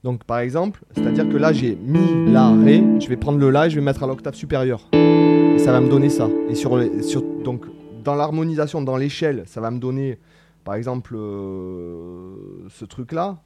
Donc, 0.03 0.24
par 0.24 0.39
exemple, 0.39 0.84
c'est-à-dire 0.96 1.27
que 1.29 1.38
là, 1.38 1.53
j'ai 1.53 1.75
mi, 1.75 2.32
la, 2.32 2.50
ré. 2.51 2.84
Je 3.00 3.08
vais 3.08 3.17
prendre 3.17 3.39
le 3.39 3.50
la 3.50 3.67
et 3.67 3.70
je 3.70 3.75
vais 3.75 3.82
mettre 3.82 4.03
à 4.03 4.08
l'octave 4.08 4.36
supérieure. 4.36 4.88
Et 4.93 5.60
ça 5.60 5.72
va 5.72 5.82
me 5.82 5.89
donner 5.89 6.10
ça. 6.10 6.29
Et 6.50 6.55
sur, 6.55 6.77
sur 7.01 7.24
donc, 7.43 7.65
dans 8.03 8.15
l'harmonisation, 8.15 8.82
dans 8.82 8.98
l'échelle, 8.98 9.43
ça 9.46 9.62
va 9.62 9.72
me 9.72 9.79
donner, 9.79 10.20
par 10.63 10.75
exemple, 10.75 11.15
euh, 11.15 12.67
ce 12.70 12.86
truc-là. 12.86 13.38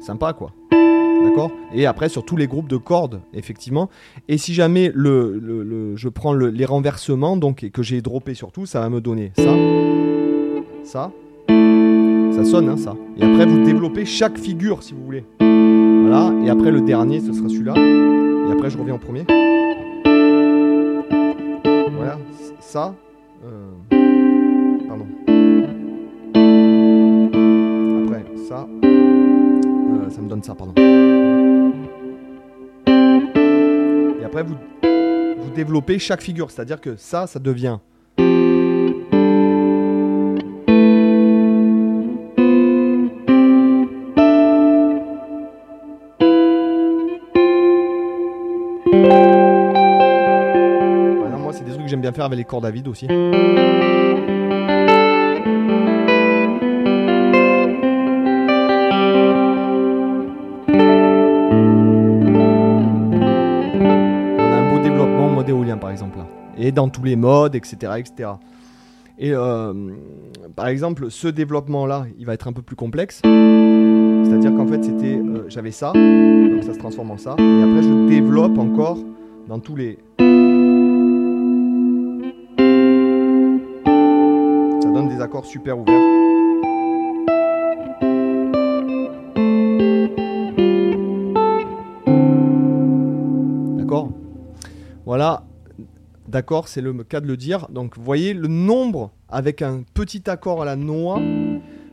Sympa 0.00 0.32
quoi. 0.32 0.52
D'accord? 0.70 1.50
Et 1.74 1.86
après 1.86 2.08
sur 2.08 2.24
tous 2.24 2.36
les 2.36 2.46
groupes 2.46 2.68
de 2.68 2.76
cordes, 2.76 3.20
effectivement. 3.34 3.88
Et 4.28 4.38
si 4.38 4.54
jamais 4.54 4.92
le, 4.94 5.94
je 5.96 6.08
prends 6.08 6.32
les 6.32 6.64
renversements, 6.64 7.36
donc 7.36 7.64
et 7.64 7.70
que 7.70 7.82
j'ai 7.82 8.00
droppé 8.00 8.34
sur 8.34 8.52
tout, 8.52 8.66
ça 8.66 8.80
va 8.80 8.88
me 8.88 9.00
donner 9.00 9.32
ça, 9.36 9.54
ça, 10.84 11.12
ça 11.48 12.44
sonne, 12.44 12.68
hein, 12.68 12.76
ça. 12.76 12.94
Et 13.18 13.24
après 13.24 13.46
vous 13.46 13.64
développez 13.64 14.04
chaque 14.04 14.38
figure 14.38 14.82
si 14.82 14.94
vous 14.94 15.04
voulez. 15.04 15.24
Voilà. 15.40 16.32
Et 16.44 16.50
après 16.50 16.70
le 16.70 16.80
dernier, 16.80 17.20
ce 17.20 17.32
sera 17.32 17.48
celui-là. 17.48 17.74
Et 17.76 18.52
après 18.52 18.70
je 18.70 18.78
reviens 18.78 18.94
au 18.94 18.98
premier 18.98 19.24
ça. 22.68 22.94
Euh, 23.46 23.70
pardon. 24.86 25.06
Après, 28.04 28.24
ça. 28.46 28.66
Ça 30.10 30.20
me 30.22 30.28
donne 30.28 30.42
ça, 30.42 30.54
pardon. 30.54 30.74
Et 34.20 34.24
après, 34.24 34.42
vous, 34.42 34.56
vous 34.82 35.50
développez 35.54 35.98
chaque 35.98 36.22
figure. 36.22 36.50
C'est-à-dire 36.50 36.80
que 36.80 36.96
ça, 36.96 37.26
ça 37.26 37.38
devient 37.38 37.78
faire 52.12 52.24
avec 52.24 52.38
les 52.38 52.44
cordes 52.44 52.66
à 52.66 52.70
vide 52.70 52.88
aussi. 52.88 53.06
Dans 66.72 66.88
tous 66.88 67.02
les 67.02 67.16
modes, 67.16 67.54
etc. 67.54 67.92
etc. 67.98 68.30
Et 69.18 69.32
euh, 69.32 69.72
par 70.54 70.68
exemple, 70.68 71.10
ce 71.10 71.28
développement-là, 71.28 72.06
il 72.18 72.26
va 72.26 72.34
être 72.34 72.46
un 72.46 72.52
peu 72.52 72.62
plus 72.62 72.76
complexe. 72.76 73.20
C'est-à-dire 73.24 74.54
qu'en 74.54 74.66
fait, 74.66 74.84
c'était, 74.84 75.16
euh, 75.16 75.44
j'avais 75.48 75.72
ça, 75.72 75.92
donc 75.92 76.62
ça 76.62 76.74
se 76.74 76.78
transforme 76.78 77.10
en 77.10 77.18
ça, 77.18 77.34
et 77.38 77.62
après 77.62 77.82
je 77.82 78.08
développe 78.08 78.58
encore 78.58 78.98
dans 79.48 79.58
tous 79.58 79.76
les 79.76 79.98
accords 85.20 85.46
super 85.46 85.78
ouverts. 85.78 86.27
D'accord, 96.28 96.68
c'est 96.68 96.82
le 96.82 96.92
cas 97.04 97.20
de 97.20 97.26
le 97.26 97.36
dire. 97.36 97.68
Donc, 97.70 97.96
vous 97.96 98.04
voyez 98.04 98.34
le 98.34 98.48
nombre 98.48 99.12
avec 99.28 99.62
un 99.62 99.82
petit 99.94 100.28
accord 100.28 100.60
à 100.60 100.64
la 100.66 100.76
noix. 100.76 101.20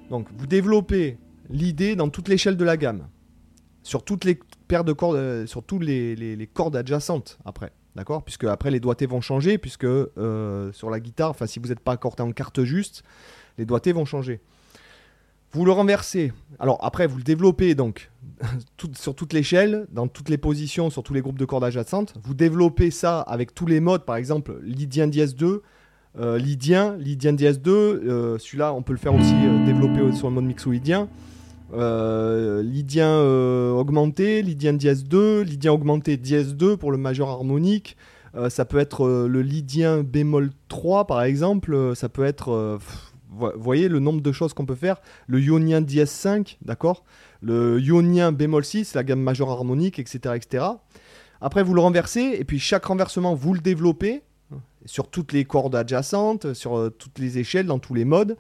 Donc, 0.10 0.28
vous 0.38 0.46
développez 0.46 1.18
l'idée 1.50 1.96
dans 1.96 2.10
toute 2.10 2.28
l'échelle 2.28 2.58
de 2.58 2.66
la 2.66 2.76
gamme. 2.76 3.08
Sur 3.82 4.04
toutes 4.04 4.26
les 4.26 4.38
paires 4.68 4.84
de 4.84 4.94
cordes, 4.94 5.16
euh, 5.16 5.46
sur 5.46 5.64
toutes 5.64 5.84
les 5.84 6.50
cordes 6.54 6.76
adjacentes 6.76 7.40
après. 7.46 7.72
D'accord? 7.96 8.24
Puisque 8.24 8.44
après 8.44 8.72
les 8.72 8.82
doigtés 8.82 9.06
vont 9.06 9.22
changer, 9.22 9.58
puisque 9.58 9.86
euh, 9.86 10.72
sur 10.74 10.90
la 10.90 11.00
guitare, 11.00 11.30
enfin 11.30 11.48
si 11.48 11.60
vous 11.60 11.70
n'êtes 11.70 11.80
pas 11.80 11.94
accordé 11.94 12.24
en 12.24 12.32
carte 12.32 12.64
juste, 12.64 13.04
les 13.58 13.66
doigtés 13.66 13.94
vont 13.94 14.04
changer. 14.04 14.42
Vous 15.56 15.64
le 15.66 15.72
renversez. 15.72 16.34
Alors 16.60 16.78
après, 16.82 17.08
vous 17.08 17.18
le 17.18 17.24
développez 17.24 17.76
donc 17.76 18.12
sur 18.98 19.16
toute 19.16 19.32
l'échelle, 19.32 19.88
dans 19.92 20.08
toutes 20.08 20.28
les 20.30 20.38
positions, 20.38 20.90
sur 20.90 21.02
tous 21.02 21.14
les 21.14 21.22
groupes 21.22 21.40
de 21.40 21.46
cordes 21.46 21.64
adjacentes. 21.64 22.14
Vous 22.24 22.34
développez 22.34 22.92
ça 22.92 23.22
avec 23.22 23.56
tous 23.56 23.66
les 23.66 23.80
modes, 23.80 24.04
par 24.04 24.18
exemple 24.18 24.60
lydien 24.64 25.08
dièse 25.08 25.34
2, 25.36 25.62
euh, 26.20 26.38
lydien, 26.38 26.98
lydien 26.98 27.32
dièse 27.32 27.62
2. 27.62 27.72
Euh, 27.72 28.38
celui-là, 28.38 28.74
on 28.74 28.82
peut 28.82 28.92
le 28.92 29.00
faire 29.00 29.16
aussi 29.16 29.34
développer 29.66 30.12
sur 30.14 30.28
le 30.28 30.34
mode 30.36 30.44
mixoïdien. 30.46 31.08
euh, 31.74 32.62
lydien 32.62 33.08
euh, 33.10 33.72
augmenté, 33.72 34.42
lydien 34.42 34.74
dièse 34.74 35.06
2, 35.06 35.42
lydien 35.42 35.72
augmenté 35.72 36.18
dièse 36.18 36.54
2 36.56 36.76
pour 36.78 36.92
le 36.92 36.98
majeur 36.98 37.30
harmonique. 37.30 37.96
Euh, 38.36 38.50
ça 38.50 38.66
peut 38.66 38.80
être 38.80 39.06
euh, 39.06 39.28
le 39.30 39.42
lydien 39.42 40.04
bémol 40.04 40.52
3 40.68 41.08
par 41.08 41.24
exemple. 41.24 41.74
Euh, 41.74 41.96
Ça 41.96 42.10
peut 42.10 42.26
être. 42.26 42.52
euh, 42.52 42.78
vous 43.36 43.52
voyez 43.58 43.88
le 43.88 44.00
nombre 44.00 44.22
de 44.22 44.32
choses 44.32 44.54
qu'on 44.54 44.66
peut 44.66 44.76
faire. 44.76 45.02
Le 45.28 45.40
ionien 45.40 45.82
dièse 45.82 46.10
5, 46.10 46.58
d'accord? 46.62 47.04
Le 47.42 47.80
ionien 47.80 48.32
bémol 48.32 48.64
6, 48.64 48.96
la 48.96 49.04
gamme 49.04 49.22
majeure 49.22 49.50
harmonique, 49.50 50.00
etc., 50.00 50.36
etc. 50.36 50.66
Après, 51.42 51.64
vous 51.64 51.74
le 51.74 51.82
renversez, 51.82 52.36
et 52.40 52.44
puis 52.46 52.60
chaque 52.60 52.86
renversement, 52.86 53.36
vous 53.36 53.54
le 53.54 53.60
développez 53.60 54.24
sur 54.86 55.10
toutes 55.10 55.34
les 55.34 55.46
cordes 55.46 55.76
adjacentes, 55.76 56.54
sur 56.54 56.78
euh, 56.78 56.90
toutes 56.90 57.20
les 57.20 57.40
échelles, 57.40 57.66
dans 57.66 57.80
tous 57.80 57.94
les 57.94 58.06
modes. 58.06 58.38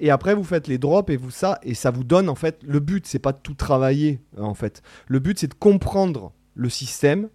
Et 0.00 0.10
après, 0.10 0.34
vous 0.34 0.44
faites 0.44 0.68
les 0.68 0.78
drops 0.78 1.10
et 1.10 1.16
vous 1.16 1.30
ça, 1.30 1.58
et 1.62 1.74
ça 1.74 1.90
vous 1.90 2.04
donne 2.04 2.28
en 2.28 2.34
fait. 2.34 2.60
Le 2.64 2.80
but, 2.80 3.06
c'est 3.06 3.18
pas 3.18 3.32
de 3.32 3.38
tout 3.42 3.54
travailler 3.54 4.20
en 4.38 4.54
fait. 4.54 4.82
Le 5.08 5.18
but, 5.18 5.38
c'est 5.38 5.48
de 5.48 5.54
comprendre 5.54 6.32
le 6.54 6.68
système 6.68 7.28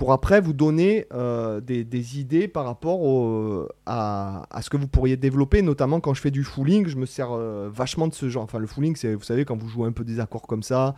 pour 0.00 0.14
après 0.14 0.40
vous 0.40 0.54
donner 0.54 1.04
euh, 1.12 1.60
des, 1.60 2.18
idées 2.18 2.48
par 2.48 2.64
rapport 2.64 3.02
au- 3.02 3.68
à, 3.84 4.46
ce 4.62 4.70
que 4.70 4.78
vous 4.78 4.88
pourriez 4.88 5.18
développer. 5.18 5.60
Notamment 5.60 6.00
quand 6.00 6.14
je 6.14 6.22
fais 6.22 6.30
du 6.30 6.42
fooling, 6.42 6.86
je 6.86 6.96
me 6.96 7.04
sers 7.04 7.30
euh, 7.30 7.68
vachement 7.70 8.08
de 8.08 8.14
ce 8.14 8.30
genre. 8.30 8.44
Enfin, 8.44 8.58
le 8.60 8.66
fooling, 8.66 8.96
c'est 8.96 9.14
vous 9.14 9.22
savez 9.22 9.44
quand 9.44 9.58
vous 9.58 9.68
jouez 9.68 9.86
un 9.86 9.92
peu 9.92 10.02
des 10.02 10.18
accords 10.18 10.46
comme 10.46 10.62
ça 10.62 10.94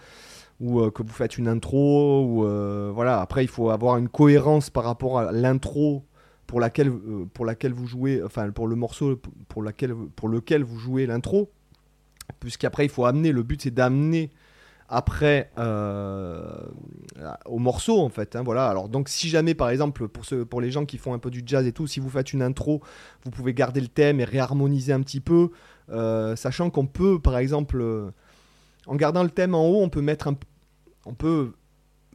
ou 0.60 0.78
euh, 0.78 0.92
que 0.92 1.02
vous 1.02 1.12
faites 1.12 1.36
une 1.36 1.48
intro 1.48 2.24
ou 2.24 2.44
euh, 2.44 2.92
voilà. 2.94 3.20
Après, 3.20 3.42
il 3.42 3.48
faut 3.48 3.70
avoir 3.70 3.96
une 3.96 4.08
cohérence 4.08 4.70
par 4.70 4.84
rapport 4.84 5.18
à 5.18 5.32
l'intro 5.32 6.04
pour 6.46 6.60
laquelle, 6.60 6.90
euh, 6.90 7.72
vous 7.74 7.86
jouez, 7.88 8.22
enfin 8.22 8.52
pour 8.52 8.68
le 8.68 8.76
morceau 8.76 9.16
pour, 9.16 9.64
pour 10.14 10.28
lequel 10.28 10.62
vous 10.62 10.78
jouez 10.78 11.06
l'intro, 11.06 11.50
puisqu'après 12.38 12.84
il 12.84 12.88
faut 12.88 13.04
amener, 13.04 13.32
le 13.32 13.42
but 13.42 13.62
c'est 13.62 13.74
d'amener 13.74 14.30
après 14.92 15.50
euh, 15.58 16.66
au 17.46 17.58
morceau 17.58 17.98
en 17.98 18.10
fait. 18.10 18.36
hein, 18.36 18.42
voilà. 18.42 18.68
Alors 18.68 18.90
donc 18.90 19.08
si 19.08 19.30
jamais 19.30 19.54
par 19.54 19.70
exemple 19.70 20.06
pour, 20.06 20.26
ceux, 20.26 20.44
pour 20.44 20.60
les 20.60 20.70
gens 20.70 20.84
qui 20.84 20.98
font 20.98 21.14
un 21.14 21.18
peu 21.18 21.30
du 21.30 21.42
jazz 21.46 21.66
et 21.66 21.72
tout, 21.72 21.86
si 21.86 21.98
vous 21.98 22.10
faites 22.10 22.34
une 22.34 22.42
intro, 22.42 22.82
vous 23.24 23.30
pouvez 23.30 23.54
garder 23.54 23.80
le 23.80 23.88
thème 23.88 24.20
et 24.20 24.24
réharmoniser 24.24 24.92
un 24.92 25.00
petit 25.00 25.20
peu, 25.20 25.50
euh, 25.90 26.36
sachant 26.36 26.68
qu'on 26.68 26.86
peut 26.86 27.18
par 27.18 27.38
exemple 27.38 27.80
euh, 27.80 28.10
en 28.86 28.94
gardant 28.96 29.22
le 29.22 29.30
thème 29.30 29.54
en 29.54 29.66
haut, 29.66 29.82
on 29.82 29.88
peut 29.88 30.02
mettre 30.02 30.28
on 31.06 31.14
peut 31.14 31.52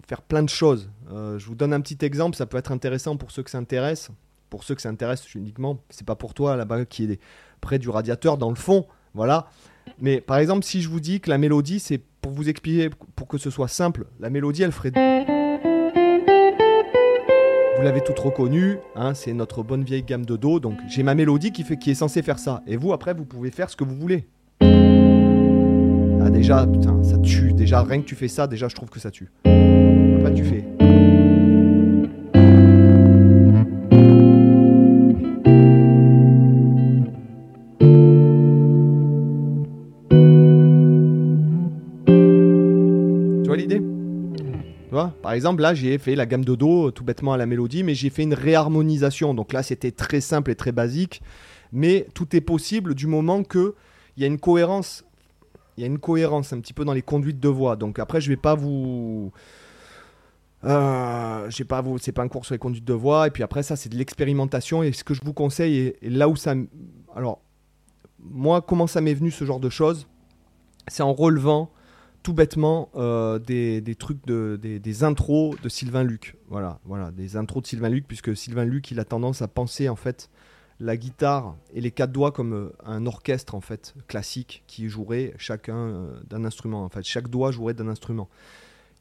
faire 0.07 0.21
plein 0.21 0.43
de 0.43 0.49
choses. 0.49 0.89
Je 1.09 1.43
vous 1.45 1.55
donne 1.55 1.73
un 1.73 1.81
petit 1.81 2.05
exemple, 2.05 2.37
ça 2.37 2.45
peut 2.45 2.57
être 2.57 2.71
intéressant 2.71 3.17
pour 3.17 3.31
ceux 3.31 3.41
que 3.41 3.49
ça 3.49 3.57
intéresse. 3.57 4.09
Pour 4.49 4.63
ceux 4.63 4.75
que 4.75 4.81
ça 4.81 4.87
intéresse 4.87 5.35
uniquement, 5.35 5.79
c'est 5.89 6.05
pas 6.05 6.15
pour 6.15 6.33
toi 6.33 6.55
là-bas 6.55 6.85
qui 6.85 7.03
est 7.03 7.19
près 7.59 7.79
du 7.79 7.89
radiateur 7.89 8.37
dans 8.37 8.49
le 8.49 8.55
fond, 8.55 8.85
voilà. 9.13 9.49
Mais 9.99 10.21
par 10.21 10.37
exemple, 10.37 10.63
si 10.63 10.81
je 10.81 10.87
vous 10.87 11.01
dis 11.01 11.19
que 11.19 11.29
la 11.29 11.37
mélodie, 11.37 11.79
c'est 11.79 12.01
pour 12.27 12.35
vous 12.35 12.49
expliquer, 12.49 12.89
pour 13.15 13.29
que 13.29 13.37
ce 13.37 13.49
soit 13.49 13.69
simple, 13.69 14.05
la 14.19 14.29
mélodie, 14.29 14.61
elle 14.63 14.73
ferait. 14.73 14.91
Vous 17.77 17.83
l'avez 17.83 18.01
toute 18.01 18.19
reconnue, 18.19 18.79
hein, 18.95 19.13
c'est 19.13 19.31
notre 19.31 19.63
bonne 19.63 19.85
vieille 19.85 20.03
gamme 20.03 20.25
de 20.25 20.35
Do. 20.35 20.59
Donc 20.59 20.77
j'ai 20.89 21.03
ma 21.03 21.15
mélodie 21.15 21.53
qui, 21.53 21.63
fait, 21.63 21.77
qui 21.77 21.91
est 21.91 21.95
censée 21.95 22.21
faire 22.21 22.37
ça. 22.37 22.63
Et 22.67 22.75
vous, 22.75 22.91
après, 22.91 23.13
vous 23.13 23.23
pouvez 23.23 23.49
faire 23.49 23.69
ce 23.69 23.77
que 23.77 23.85
vous 23.85 23.95
voulez. 23.95 24.27
Ah, 24.59 26.29
déjà, 26.29 26.67
putain, 26.67 27.01
ça 27.01 27.17
tue. 27.19 27.53
Déjà, 27.53 27.81
rien 27.81 28.01
que 28.01 28.07
tu 28.07 28.15
fais 28.15 28.27
ça, 28.27 28.45
déjà, 28.45 28.67
je 28.67 28.75
trouve 28.75 28.89
que 28.89 28.99
ça 28.99 29.09
tue. 29.09 29.31
Après, 29.45 30.33
tu 30.33 30.43
fais. 30.43 30.76
Exemple, 45.37 45.61
là, 45.61 45.73
j'ai 45.73 45.97
fait 45.97 46.15
la 46.15 46.25
gamme 46.25 46.43
de 46.43 46.55
Do 46.55 46.91
tout 46.91 47.03
bêtement 47.05 47.33
à 47.33 47.37
la 47.37 47.45
mélodie, 47.45 47.83
mais 47.83 47.95
j'ai 47.95 48.09
fait 48.09 48.23
une 48.23 48.33
réharmonisation. 48.33 49.33
Donc 49.33 49.53
là, 49.53 49.63
c'était 49.63 49.91
très 49.91 50.19
simple 50.19 50.51
et 50.51 50.55
très 50.55 50.73
basique. 50.73 51.21
Mais 51.71 52.07
tout 52.13 52.35
est 52.35 52.41
possible 52.41 52.93
du 52.93 53.07
moment 53.07 53.43
que 53.43 53.75
il 54.17 54.21
y 54.21 54.23
a 54.23 54.27
une 54.27 54.39
cohérence. 54.39 55.05
Il 55.77 55.81
y 55.81 55.83
a 55.83 55.87
une 55.87 55.99
cohérence 55.99 56.51
un 56.53 56.59
petit 56.59 56.73
peu 56.73 56.83
dans 56.83 56.93
les 56.93 57.01
conduites 57.01 57.39
de 57.39 57.49
voix. 57.49 57.75
Donc 57.75 57.99
après, 57.99 58.19
je 58.19 58.29
vais 58.29 58.37
pas 58.37 58.55
vous. 58.55 59.31
Euh, 60.63 61.49
j'ai 61.49 61.65
pas 61.65 61.81
vous, 61.81 61.99
c'est 61.99 62.11
pas 62.11 62.23
un 62.23 62.27
cours 62.27 62.45
sur 62.45 62.55
les 62.55 62.59
conduites 62.59 62.85
de 62.85 62.93
voix. 62.93 63.27
Et 63.27 63.31
puis 63.31 63.43
après, 63.43 63.63
ça, 63.63 63.75
c'est 63.75 63.89
de 63.89 63.95
l'expérimentation. 63.95 64.81
Et 64.81 64.91
ce 64.91 65.03
que 65.03 65.13
je 65.13 65.21
vous 65.23 65.33
conseille, 65.33 65.93
et, 66.01 66.09
là 66.09 66.27
où 66.27 66.35
ça. 66.35 66.55
Alors, 67.15 67.41
moi, 68.19 68.61
comment 68.61 68.87
ça 68.87 69.01
m'est 69.01 69.13
venu 69.13 69.31
ce 69.31 69.45
genre 69.45 69.59
de 69.59 69.69
choses 69.69 70.07
C'est 70.87 71.03
en 71.03 71.13
relevant 71.13 71.71
tout 72.27 72.33
bêtement 72.33 72.89
euh, 72.97 73.39
des, 73.39 73.79
des 73.79 73.95
trucs 73.95 74.25
de 74.27 74.59
des, 74.61 75.03
intros 75.05 75.55
de 75.61 75.69
Sylvain 75.69 76.03
Luc. 76.03 76.35
Voilà, 76.49 76.81
voilà, 76.83 77.09
des 77.11 77.37
intros 77.37 77.63
de 77.63 77.67
Sylvain 77.67 77.87
Luc, 77.87 78.05
puisque 78.05 78.35
Sylvain 78.35 78.65
Luc, 78.65 78.91
il 78.91 78.99
a 78.99 79.05
tendance 79.05 79.41
à 79.41 79.47
penser 79.47 79.87
en 79.87 79.95
fait 79.95 80.29
la 80.81 80.97
guitare 80.97 81.55
et 81.73 81.79
les 81.79 81.89
quatre 81.89 82.11
doigts 82.11 82.33
comme 82.33 82.51
euh, 82.51 82.73
un 82.85 83.05
orchestre 83.05 83.55
en 83.55 83.61
fait 83.61 83.95
classique 84.09 84.65
qui 84.67 84.89
jouerait 84.89 85.35
chacun 85.37 85.77
euh, 85.77 86.19
d'un 86.29 86.43
instrument. 86.43 86.83
En 86.83 86.89
fait, 86.89 87.05
chaque 87.05 87.29
doigt 87.29 87.51
jouerait 87.51 87.73
d'un 87.73 87.87
instrument. 87.87 88.27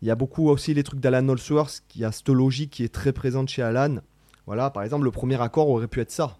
Il 0.02 0.06
y 0.06 0.12
a 0.12 0.14
beaucoup 0.14 0.48
aussi 0.48 0.72
les 0.72 0.84
trucs 0.84 1.00
d'Alan 1.00 1.28
Allsworth, 1.28 1.82
qui 1.88 2.04
a 2.04 2.12
cette 2.12 2.28
logique 2.28 2.70
qui 2.70 2.84
est 2.84 2.94
très 2.94 3.12
présente 3.12 3.48
chez 3.48 3.62
Alan. 3.62 3.96
Voilà, 4.46 4.70
par 4.70 4.84
exemple, 4.84 5.04
le 5.04 5.10
premier 5.10 5.42
accord 5.42 5.68
aurait 5.68 5.88
pu 5.88 6.00
être 6.00 6.12
ça. 6.12 6.38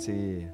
C'est. 0.00 0.46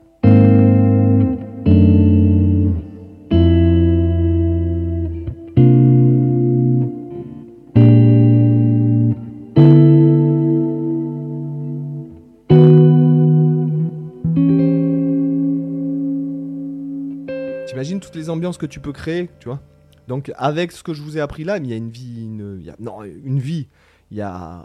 T'imagines 17.66 18.00
toutes 18.00 18.14
les 18.14 18.30
ambiances 18.30 18.57
que 18.57 18.64
tu 18.64 18.80
peux 18.80 18.92
créer, 18.92 19.28
tu 19.40 19.48
vois? 19.48 19.61
Donc 20.09 20.33
avec 20.37 20.72
ce 20.72 20.83
que 20.83 20.94
je 20.94 21.02
vous 21.02 21.18
ai 21.18 21.20
appris 21.20 21.44
là, 21.44 21.59
il 21.59 21.66
y 21.66 21.72
a 21.74 21.76
une 21.76 21.90
vie, 21.90 22.24
une, 22.24 22.62
non, 22.78 23.02
une 23.02 23.40
vie, 23.40 23.68
il 24.11 24.16
y 24.16 24.22
a 24.22 24.64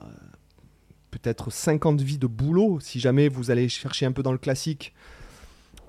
peut-être 1.11 1.49
50 1.51 2.01
vies 2.01 2.17
de 2.17 2.27
boulot 2.27 2.79
si 2.79 2.99
jamais 2.99 3.29
vous 3.29 3.51
allez 3.51 3.67
chercher 3.69 4.05
un 4.05 4.11
peu 4.11 4.23
dans 4.23 4.31
le 4.31 4.37
classique. 4.37 4.93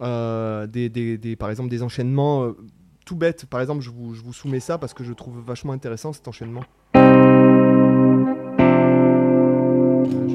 euh, 0.02 0.66
des, 0.66 0.88
des- 0.88 1.18
des- 1.18 1.36
par 1.36 1.50
exemple 1.50 1.68
des 1.68 1.82
enchaînements 1.82 2.44
euh, 2.44 2.56
tout 3.04 3.16
bêtes. 3.16 3.44
Par 3.46 3.60
exemple, 3.60 3.82
je 3.82 3.90
vous, 3.90 4.14
je 4.14 4.22
vous 4.22 4.32
soumets 4.32 4.60
ça 4.60 4.78
parce 4.78 4.94
que 4.94 5.04
je 5.04 5.12
trouve 5.12 5.38
vachement 5.40 5.72
intéressant 5.74 6.12
cet 6.14 6.26
enchaînement. 6.28 6.62
J'ai 6.94 7.00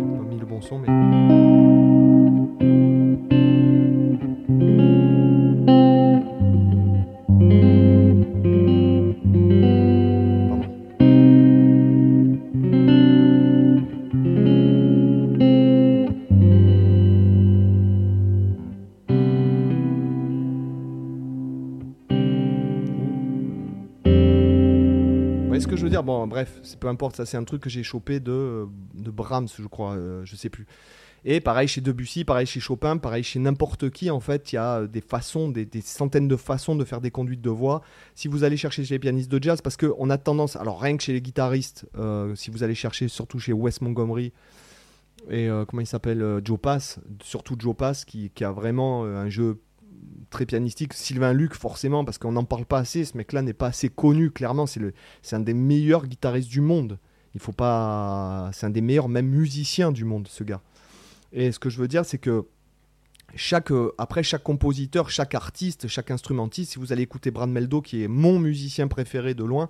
pas 0.01 0.23
mis 0.29 0.37
le 0.39 0.45
bon 0.45 0.61
son, 0.61 0.77
mais. 0.79 1.54
Voyez 25.55 25.63
ce 25.63 25.67
que 25.67 25.75
je 25.77 25.83
veux 25.83 25.89
dire 25.89 26.03
Bon, 26.03 26.27
bref, 26.27 26.59
c'est 26.63 26.79
peu 26.79 26.87
importe, 26.87 27.15
ça 27.15 27.25
c'est 27.25 27.37
un 27.37 27.43
truc 27.43 27.61
que 27.61 27.69
j'ai 27.69 27.83
chopé 27.83 28.19
de, 28.19 28.67
de 28.93 29.11
Brahms, 29.11 29.47
je 29.57 29.67
crois, 29.67 29.93
euh, 29.93 30.21
je 30.25 30.35
sais 30.35 30.49
plus. 30.49 30.67
Et 31.23 31.39
pareil 31.39 31.67
chez 31.67 31.81
Debussy, 31.81 32.23
pareil 32.23 32.45
chez 32.45 32.59
Chopin, 32.59 32.97
pareil 32.97 33.23
chez 33.23 33.39
n'importe 33.39 33.89
qui, 33.89 34.11
en 34.11 34.19
fait, 34.19 34.51
il 34.51 34.55
y 34.55 34.59
a 34.59 34.85
des 34.85 35.01
façons, 35.01 35.49
des, 35.49 35.67
centaines 35.81 36.27
de 36.27 36.35
façons 36.35 36.75
de 36.75 36.83
faire 36.83 37.01
des 37.01 37.09
conduites 37.09 37.41
de 37.41 37.49
voix. 37.49 37.81
Si 38.13 38.27
vous 38.27 38.43
allez 38.43 38.57
chercher 38.57 38.83
chez 38.83 38.95
les 38.95 38.99
pianistes 38.99 39.31
de 39.31 39.41
jazz, 39.41 39.61
parce 39.61 39.75
qu'on 39.77 40.09
a 40.09 40.17
tendance, 40.19 40.55
alors 40.55 40.79
rien 40.79 40.97
que 40.97 41.03
chez 41.03 41.13
les 41.13 41.21
guitaristes, 41.21 41.87
euh, 41.97 42.35
si 42.35 42.51
vous 42.51 42.61
allez 42.61 42.75
chercher 42.75 43.07
surtout 43.07 43.39
chez 43.39 43.53
Wes 43.53 43.81
Montgomery, 43.81 44.33
et 45.29 45.49
euh, 45.49 45.65
comment 45.65 45.81
il 45.81 45.87
s'appelle 45.87 46.21
euh, 46.21 46.41
Joe 46.43 46.59
Pass, 46.59 46.99
surtout 47.23 47.55
Joe 47.57 47.75
Pass, 47.75 48.05
qui, 48.05 48.31
a 48.41 48.51
vraiment 48.51 49.05
euh, 49.05 49.17
un 49.17 49.29
jeu 49.29 49.59
très 50.29 50.45
pianistique. 50.45 50.93
Sylvain 50.93 51.33
Luc, 51.33 51.53
forcément, 51.53 52.05
parce 52.05 52.17
qu'on 52.17 52.33
n'en 52.33 52.43
parle 52.43 52.65
pas 52.65 52.79
assez. 52.79 53.05
Ce 53.05 53.17
mec-là 53.17 53.41
n'est 53.41 53.53
pas 53.53 53.67
assez 53.67 53.89
connu, 53.89 54.31
clairement. 54.31 54.65
C'est 54.65 55.35
un 55.35 55.39
des 55.39 55.53
meilleurs 55.53 56.07
guitaristes 56.07 56.49
du 56.49 56.61
monde. 56.61 56.99
Il 57.33 57.41
faut 57.41 57.51
pas. 57.51 58.49
C'est 58.53 58.65
un 58.65 58.69
des 58.69 58.81
meilleurs, 58.81 59.09
même 59.09 59.27
musiciens 59.27 59.91
du 59.91 60.05
monde, 60.05 60.27
ce 60.27 60.43
gars. 60.43 60.61
Et 61.31 61.51
ce 61.51 61.59
que 61.59 61.69
je 61.69 61.79
veux 61.79 61.87
dire, 61.87 62.05
c'est 62.05 62.17
que 62.17 62.45
chaque, 63.35 63.71
après 63.97 64.23
chaque 64.23 64.43
compositeur, 64.43 65.09
chaque 65.09 65.35
artiste, 65.35 65.87
chaque 65.87 66.11
instrumentiste, 66.11 66.73
si 66.73 66.79
vous 66.79 66.93
allez 66.93 67.03
écouter 67.03 67.31
Brad 67.31 67.49
Meldo, 67.49 67.81
qui 67.81 68.03
est 68.03 68.07
mon 68.07 68.39
musicien 68.39 68.87
préféré 68.87 69.33
de 69.33 69.43
loin, 69.43 69.67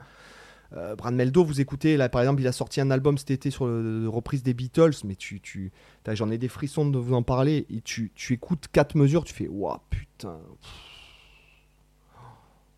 Euh, 0.75 0.95
Brad 0.95 1.13
Meldo, 1.13 1.43
vous 1.43 1.61
écoutez, 1.61 1.95
là 1.95 2.09
par 2.09 2.21
exemple, 2.21 2.41
il 2.41 2.47
a 2.47 2.51
sorti 2.51 2.81
un 2.81 2.91
album 2.91 3.17
cet 3.17 3.31
été 3.31 3.49
sur 3.49 3.67
la 3.67 4.09
reprise 4.09 4.43
des 4.43 4.53
Beatles, 4.53 4.95
mais 5.05 5.15
tu, 5.15 5.39
tu, 5.39 5.71
j'en 6.11 6.29
ai 6.31 6.37
des 6.37 6.49
frissons 6.49 6.89
de 6.89 6.97
vous 6.97 7.13
en 7.13 7.23
parler. 7.23 7.65
Tu, 7.85 8.11
tu 8.13 8.33
écoutes 8.33 8.67
quatre 8.71 8.95
mesures, 8.95 9.23
tu 9.23 9.33
fais, 9.33 9.47
waouh, 9.47 9.77
putain. 9.89 10.39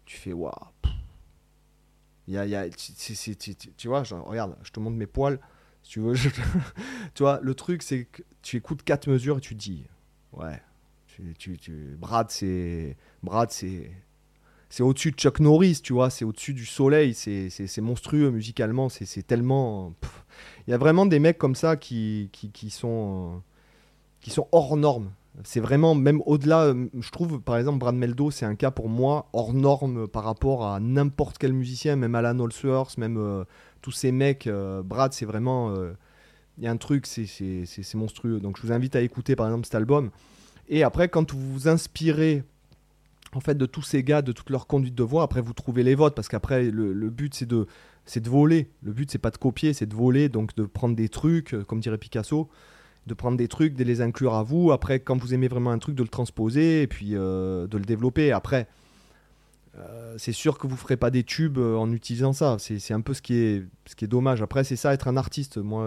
Tu 0.05 0.17
fais, 0.17 0.33
waouh. 0.33 0.51
Tu 3.77 3.87
vois, 3.87 4.03
regarde, 4.03 4.57
je 4.61 4.71
te 4.71 4.79
montre 4.79 4.97
mes 4.97 5.07
poils. 5.07 5.39
Tu 5.83 6.01
veux, 6.01 6.13
tu 7.13 7.23
vois, 7.23 7.39
le 7.41 7.55
truc, 7.55 7.81
c'est 7.81 8.05
que 8.05 8.21
tu 8.41 8.57
écoutes 8.57 8.83
quatre 8.83 9.07
mesures 9.09 9.37
et 9.37 9.41
tu 9.41 9.55
dis, 9.55 9.85
ouais, 10.33 10.61
tu, 11.37 11.57
Brad, 11.97 12.29
c'est. 12.29 12.97
Brad, 13.23 13.49
c'est 13.51 13.89
c'est 14.69 14.83
au-dessus 14.83 15.11
de 15.11 15.17
Chuck 15.17 15.39
Norris, 15.39 15.79
tu 15.81 15.93
vois, 15.93 16.09
c'est 16.09 16.25
au-dessus 16.25 16.53
du 16.53 16.65
soleil, 16.65 17.13
c'est 17.13 17.81
monstrueux 17.81 18.31
musicalement, 18.31 18.89
c'est 18.89 19.25
tellement... 19.25 19.93
Il 20.67 20.71
y 20.71 20.73
a 20.73 20.77
vraiment 20.77 21.05
des 21.05 21.19
mecs 21.19 21.37
comme 21.37 21.55
ça 21.55 21.77
qui, 21.77 22.29
qui, 22.31 22.69
sont, 22.69 23.41
qui 24.19 24.29
sont 24.29 24.47
hors 24.51 24.75
normes. 24.75 25.11
C'est 25.43 25.59
vraiment, 25.59 25.93
même 25.93 26.21
au-delà, 26.25 26.73
je 26.99 27.11
trouve, 27.11 27.39
par 27.39 27.57
exemple, 27.57 27.77
Brad 27.77 27.95
Meldo, 27.95 28.31
c'est 28.31 28.45
un 28.45 28.55
cas 28.55 28.71
pour 28.71 28.89
moi 28.89 29.29
hors 29.33 29.53
norme 29.53 30.07
par 30.07 30.23
rapport 30.23 30.65
à 30.65 30.79
n'importe 30.79 31.37
quel 31.37 31.53
musicien, 31.53 31.95
même 31.95 32.15
Alan 32.15 32.43
Allsworth, 32.43 32.97
même 32.97 33.17
euh, 33.17 33.43
tous 33.81 33.91
ces 33.91 34.11
mecs. 34.11 34.47
Euh, 34.47 34.81
Brad, 34.81 35.13
c'est 35.13 35.25
vraiment... 35.25 35.69
Euh, 35.69 35.93
il 36.57 36.63
y 36.63 36.67
a 36.67 36.71
un 36.71 36.77
truc, 36.77 37.05
c'est 37.05 37.93
monstrueux. 37.93 38.39
Donc 38.39 38.57
je 38.57 38.63
vous 38.63 38.73
invite 38.73 38.95
à 38.95 39.01
écouter, 39.01 39.35
par 39.35 39.45
exemple, 39.45 39.65
cet 39.65 39.75
album. 39.75 40.09
Et 40.67 40.81
après, 40.81 41.07
quand 41.07 41.31
vous 41.31 41.53
vous 41.53 41.67
inspirez 41.67 42.43
en 43.37 43.39
fait 43.39 43.55
de 43.55 43.67
tous 43.67 43.83
ces 43.83 44.03
gars, 44.03 44.23
de 44.23 44.31
toute 44.31 44.49
leur 44.49 44.65
conduite 44.65 44.95
de 44.95 45.03
voix. 45.03 45.21
Après, 45.21 45.41
vous 45.41 45.53
trouvez 45.53 45.83
les 45.83 45.93
votes 45.93 46.15
parce 46.15 46.27
qu'après, 46.27 46.71
le, 46.71 47.09
but 47.11 47.35
c'est 47.35 47.45
de, 47.45 47.67
c'est 48.05 48.19
de 48.19 48.29
voler. 48.29 48.71
Le 48.81 48.91
but 48.91 49.11
c'est 49.11 49.19
pas 49.19 49.29
de 49.29 49.37
copier, 49.37 49.73
c'est 49.73 49.85
de 49.85 49.93
voler, 49.93 50.27
donc 50.27 50.55
de 50.55 50.63
prendre 50.63 50.95
des 50.95 51.07
trucs, 51.07 51.53
euh, 51.53 51.63
comme 51.63 51.79
dirait 51.79 51.99
Picasso, 51.99 52.49
de 53.05 53.13
prendre 53.13 53.37
des 53.37 53.47
trucs, 53.47 53.75
de 53.75 53.83
les 53.83 54.01
inclure 54.01 54.33
à 54.33 54.41
vous. 54.41 54.71
Après, 54.71 54.99
quand 54.99 55.21
vous 55.21 55.35
aimez 55.35 55.47
vraiment 55.47 55.69
un 55.69 55.77
truc, 55.77 55.93
de 55.93 56.01
le 56.01 56.09
transposer 56.09 56.81
et 56.81 56.87
puis 56.87 57.11
euh, 57.13 57.67
de 57.67 57.77
le 57.77 57.85
développer. 57.85 58.31
Après, 58.31 58.67
euh, 59.77 60.15
c'est 60.17 60.33
sûr 60.33 60.57
que 60.57 60.65
vous 60.65 60.75
ferez 60.75 60.97
pas 60.97 61.11
des 61.11 61.23
tubes 61.23 61.59
en 61.59 61.91
utilisant 61.91 62.33
ça. 62.33 62.57
C'est 62.57 62.93
un 62.93 63.01
peu 63.01 63.13
ce 63.13 63.21
qui 63.21 63.35
est, 63.35 63.63
ce 63.85 63.95
qui 63.95 64.05
est 64.05 64.07
dommage. 64.07 64.41
Après, 64.41 64.63
c'est 64.63 64.75
ça 64.75 64.95
être 64.95 65.07
un 65.07 65.15
artiste. 65.15 65.59
Moi, 65.59 65.85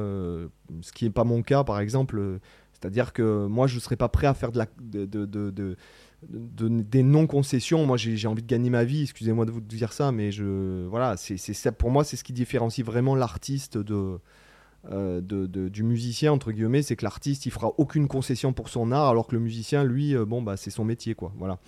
ce 0.83 0.93
qui 0.93 1.05
n'est 1.05 1.11
pas 1.11 1.25
mon 1.25 1.43
cas, 1.43 1.65
par 1.65 1.81
exemple. 1.81 2.39
C'est-à-dire 2.75 3.13
que 3.13 3.47
moi, 3.47 3.67
je 3.67 3.75
ne 3.75 3.81
serais 3.81 3.97
pas 3.97 4.09
prêt 4.09 4.29
à 4.29 4.35
faire 4.35 4.53
de 4.53 4.59
la, 4.59 4.67
de, 4.81 5.05
de 5.05 5.77
des 6.29 7.03
non-concessions. 7.03 7.87
Moi, 7.87 7.97
j'ai 7.97 8.29
envie 8.29 8.43
de 8.43 8.47
gagner 8.47 8.71
ma 8.71 8.85
vie. 8.85 9.03
Excusez-moi 9.03 9.47
de 9.47 9.51
vous 9.51 9.61
dire 9.61 9.93
ça, 9.93 10.13
mais 10.13 10.33
je, 10.33 10.87
voilà, 10.87 11.17
c'est 11.17 11.71
pour 11.73 11.91
moi, 11.91 12.05
c'est 12.05 12.17
ce 12.17 12.25
qui 12.25 12.33
différencie 12.33 12.85
vraiment 12.85 13.15
l'artiste 13.15 13.77
euh, 13.77 15.21
de, 15.21 15.47
de, 15.47 15.69
du 15.69 15.83
musicien 15.83 16.33
entre 16.33 16.53
guillemets. 16.53 16.83
C'est 16.83 16.97
que 16.97 17.05
l'artiste, 17.05 17.47
il 17.47 17.53
fera 17.53 17.73
aucune 17.79 18.09
concession 18.09 18.53
pour 18.53 18.69
son 18.69 18.93
art, 18.93 19.09
alors 19.09 19.27
que 19.27 19.35
le 19.35 19.41
musicien, 19.41 19.85
lui, 19.85 20.15
euh, 20.15 20.25
bon, 20.25 20.43
bah, 20.43 20.57
c'est 20.57 20.71
son 20.71 20.85
métier, 20.85 21.15
quoi. 21.15 21.33
Voilà. 21.39 21.59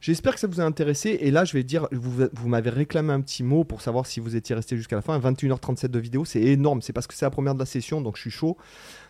J'espère 0.00 0.34
que 0.34 0.40
ça 0.40 0.46
vous 0.46 0.60
a 0.60 0.64
intéressé. 0.64 1.18
Et 1.20 1.30
là, 1.30 1.44
je 1.44 1.54
vais 1.54 1.64
dire, 1.64 1.88
vous, 1.90 2.26
vous 2.32 2.48
m'avez 2.48 2.70
réclamé 2.70 3.12
un 3.12 3.20
petit 3.22 3.42
mot 3.42 3.64
pour 3.64 3.80
savoir 3.80 4.06
si 4.06 4.20
vous 4.20 4.36
étiez 4.36 4.54
resté 4.54 4.76
jusqu'à 4.76 4.96
la 4.96 5.02
fin. 5.02 5.18
21h37 5.18 5.88
de 5.88 5.98
vidéo, 5.98 6.24
c'est 6.24 6.42
énorme. 6.42 6.82
C'est 6.82 6.92
parce 6.92 7.06
que 7.06 7.14
c'est 7.14 7.24
la 7.24 7.30
première 7.30 7.54
de 7.54 7.58
la 7.58 7.66
session, 7.66 8.02
donc 8.02 8.16
je 8.16 8.22
suis 8.22 8.30
chaud. 8.30 8.56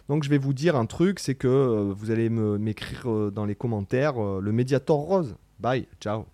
Donc 0.08 0.22
je 0.22 0.30
vais 0.30 0.38
vous 0.38 0.52
dire 0.52 0.76
un 0.76 0.86
truc, 0.86 1.18
c'est 1.18 1.34
que 1.34 1.48
euh, 1.48 1.92
vous 1.92 2.10
allez 2.10 2.28
m'écrire 2.28 3.10
euh, 3.10 3.30
dans 3.30 3.44
les 3.44 3.54
commentaires 3.54 4.22
euh, 4.22 4.40
le 4.40 4.52
Mediator 4.52 4.98
rose. 4.98 5.36
Bye, 5.58 5.86
ciao. 6.00 6.26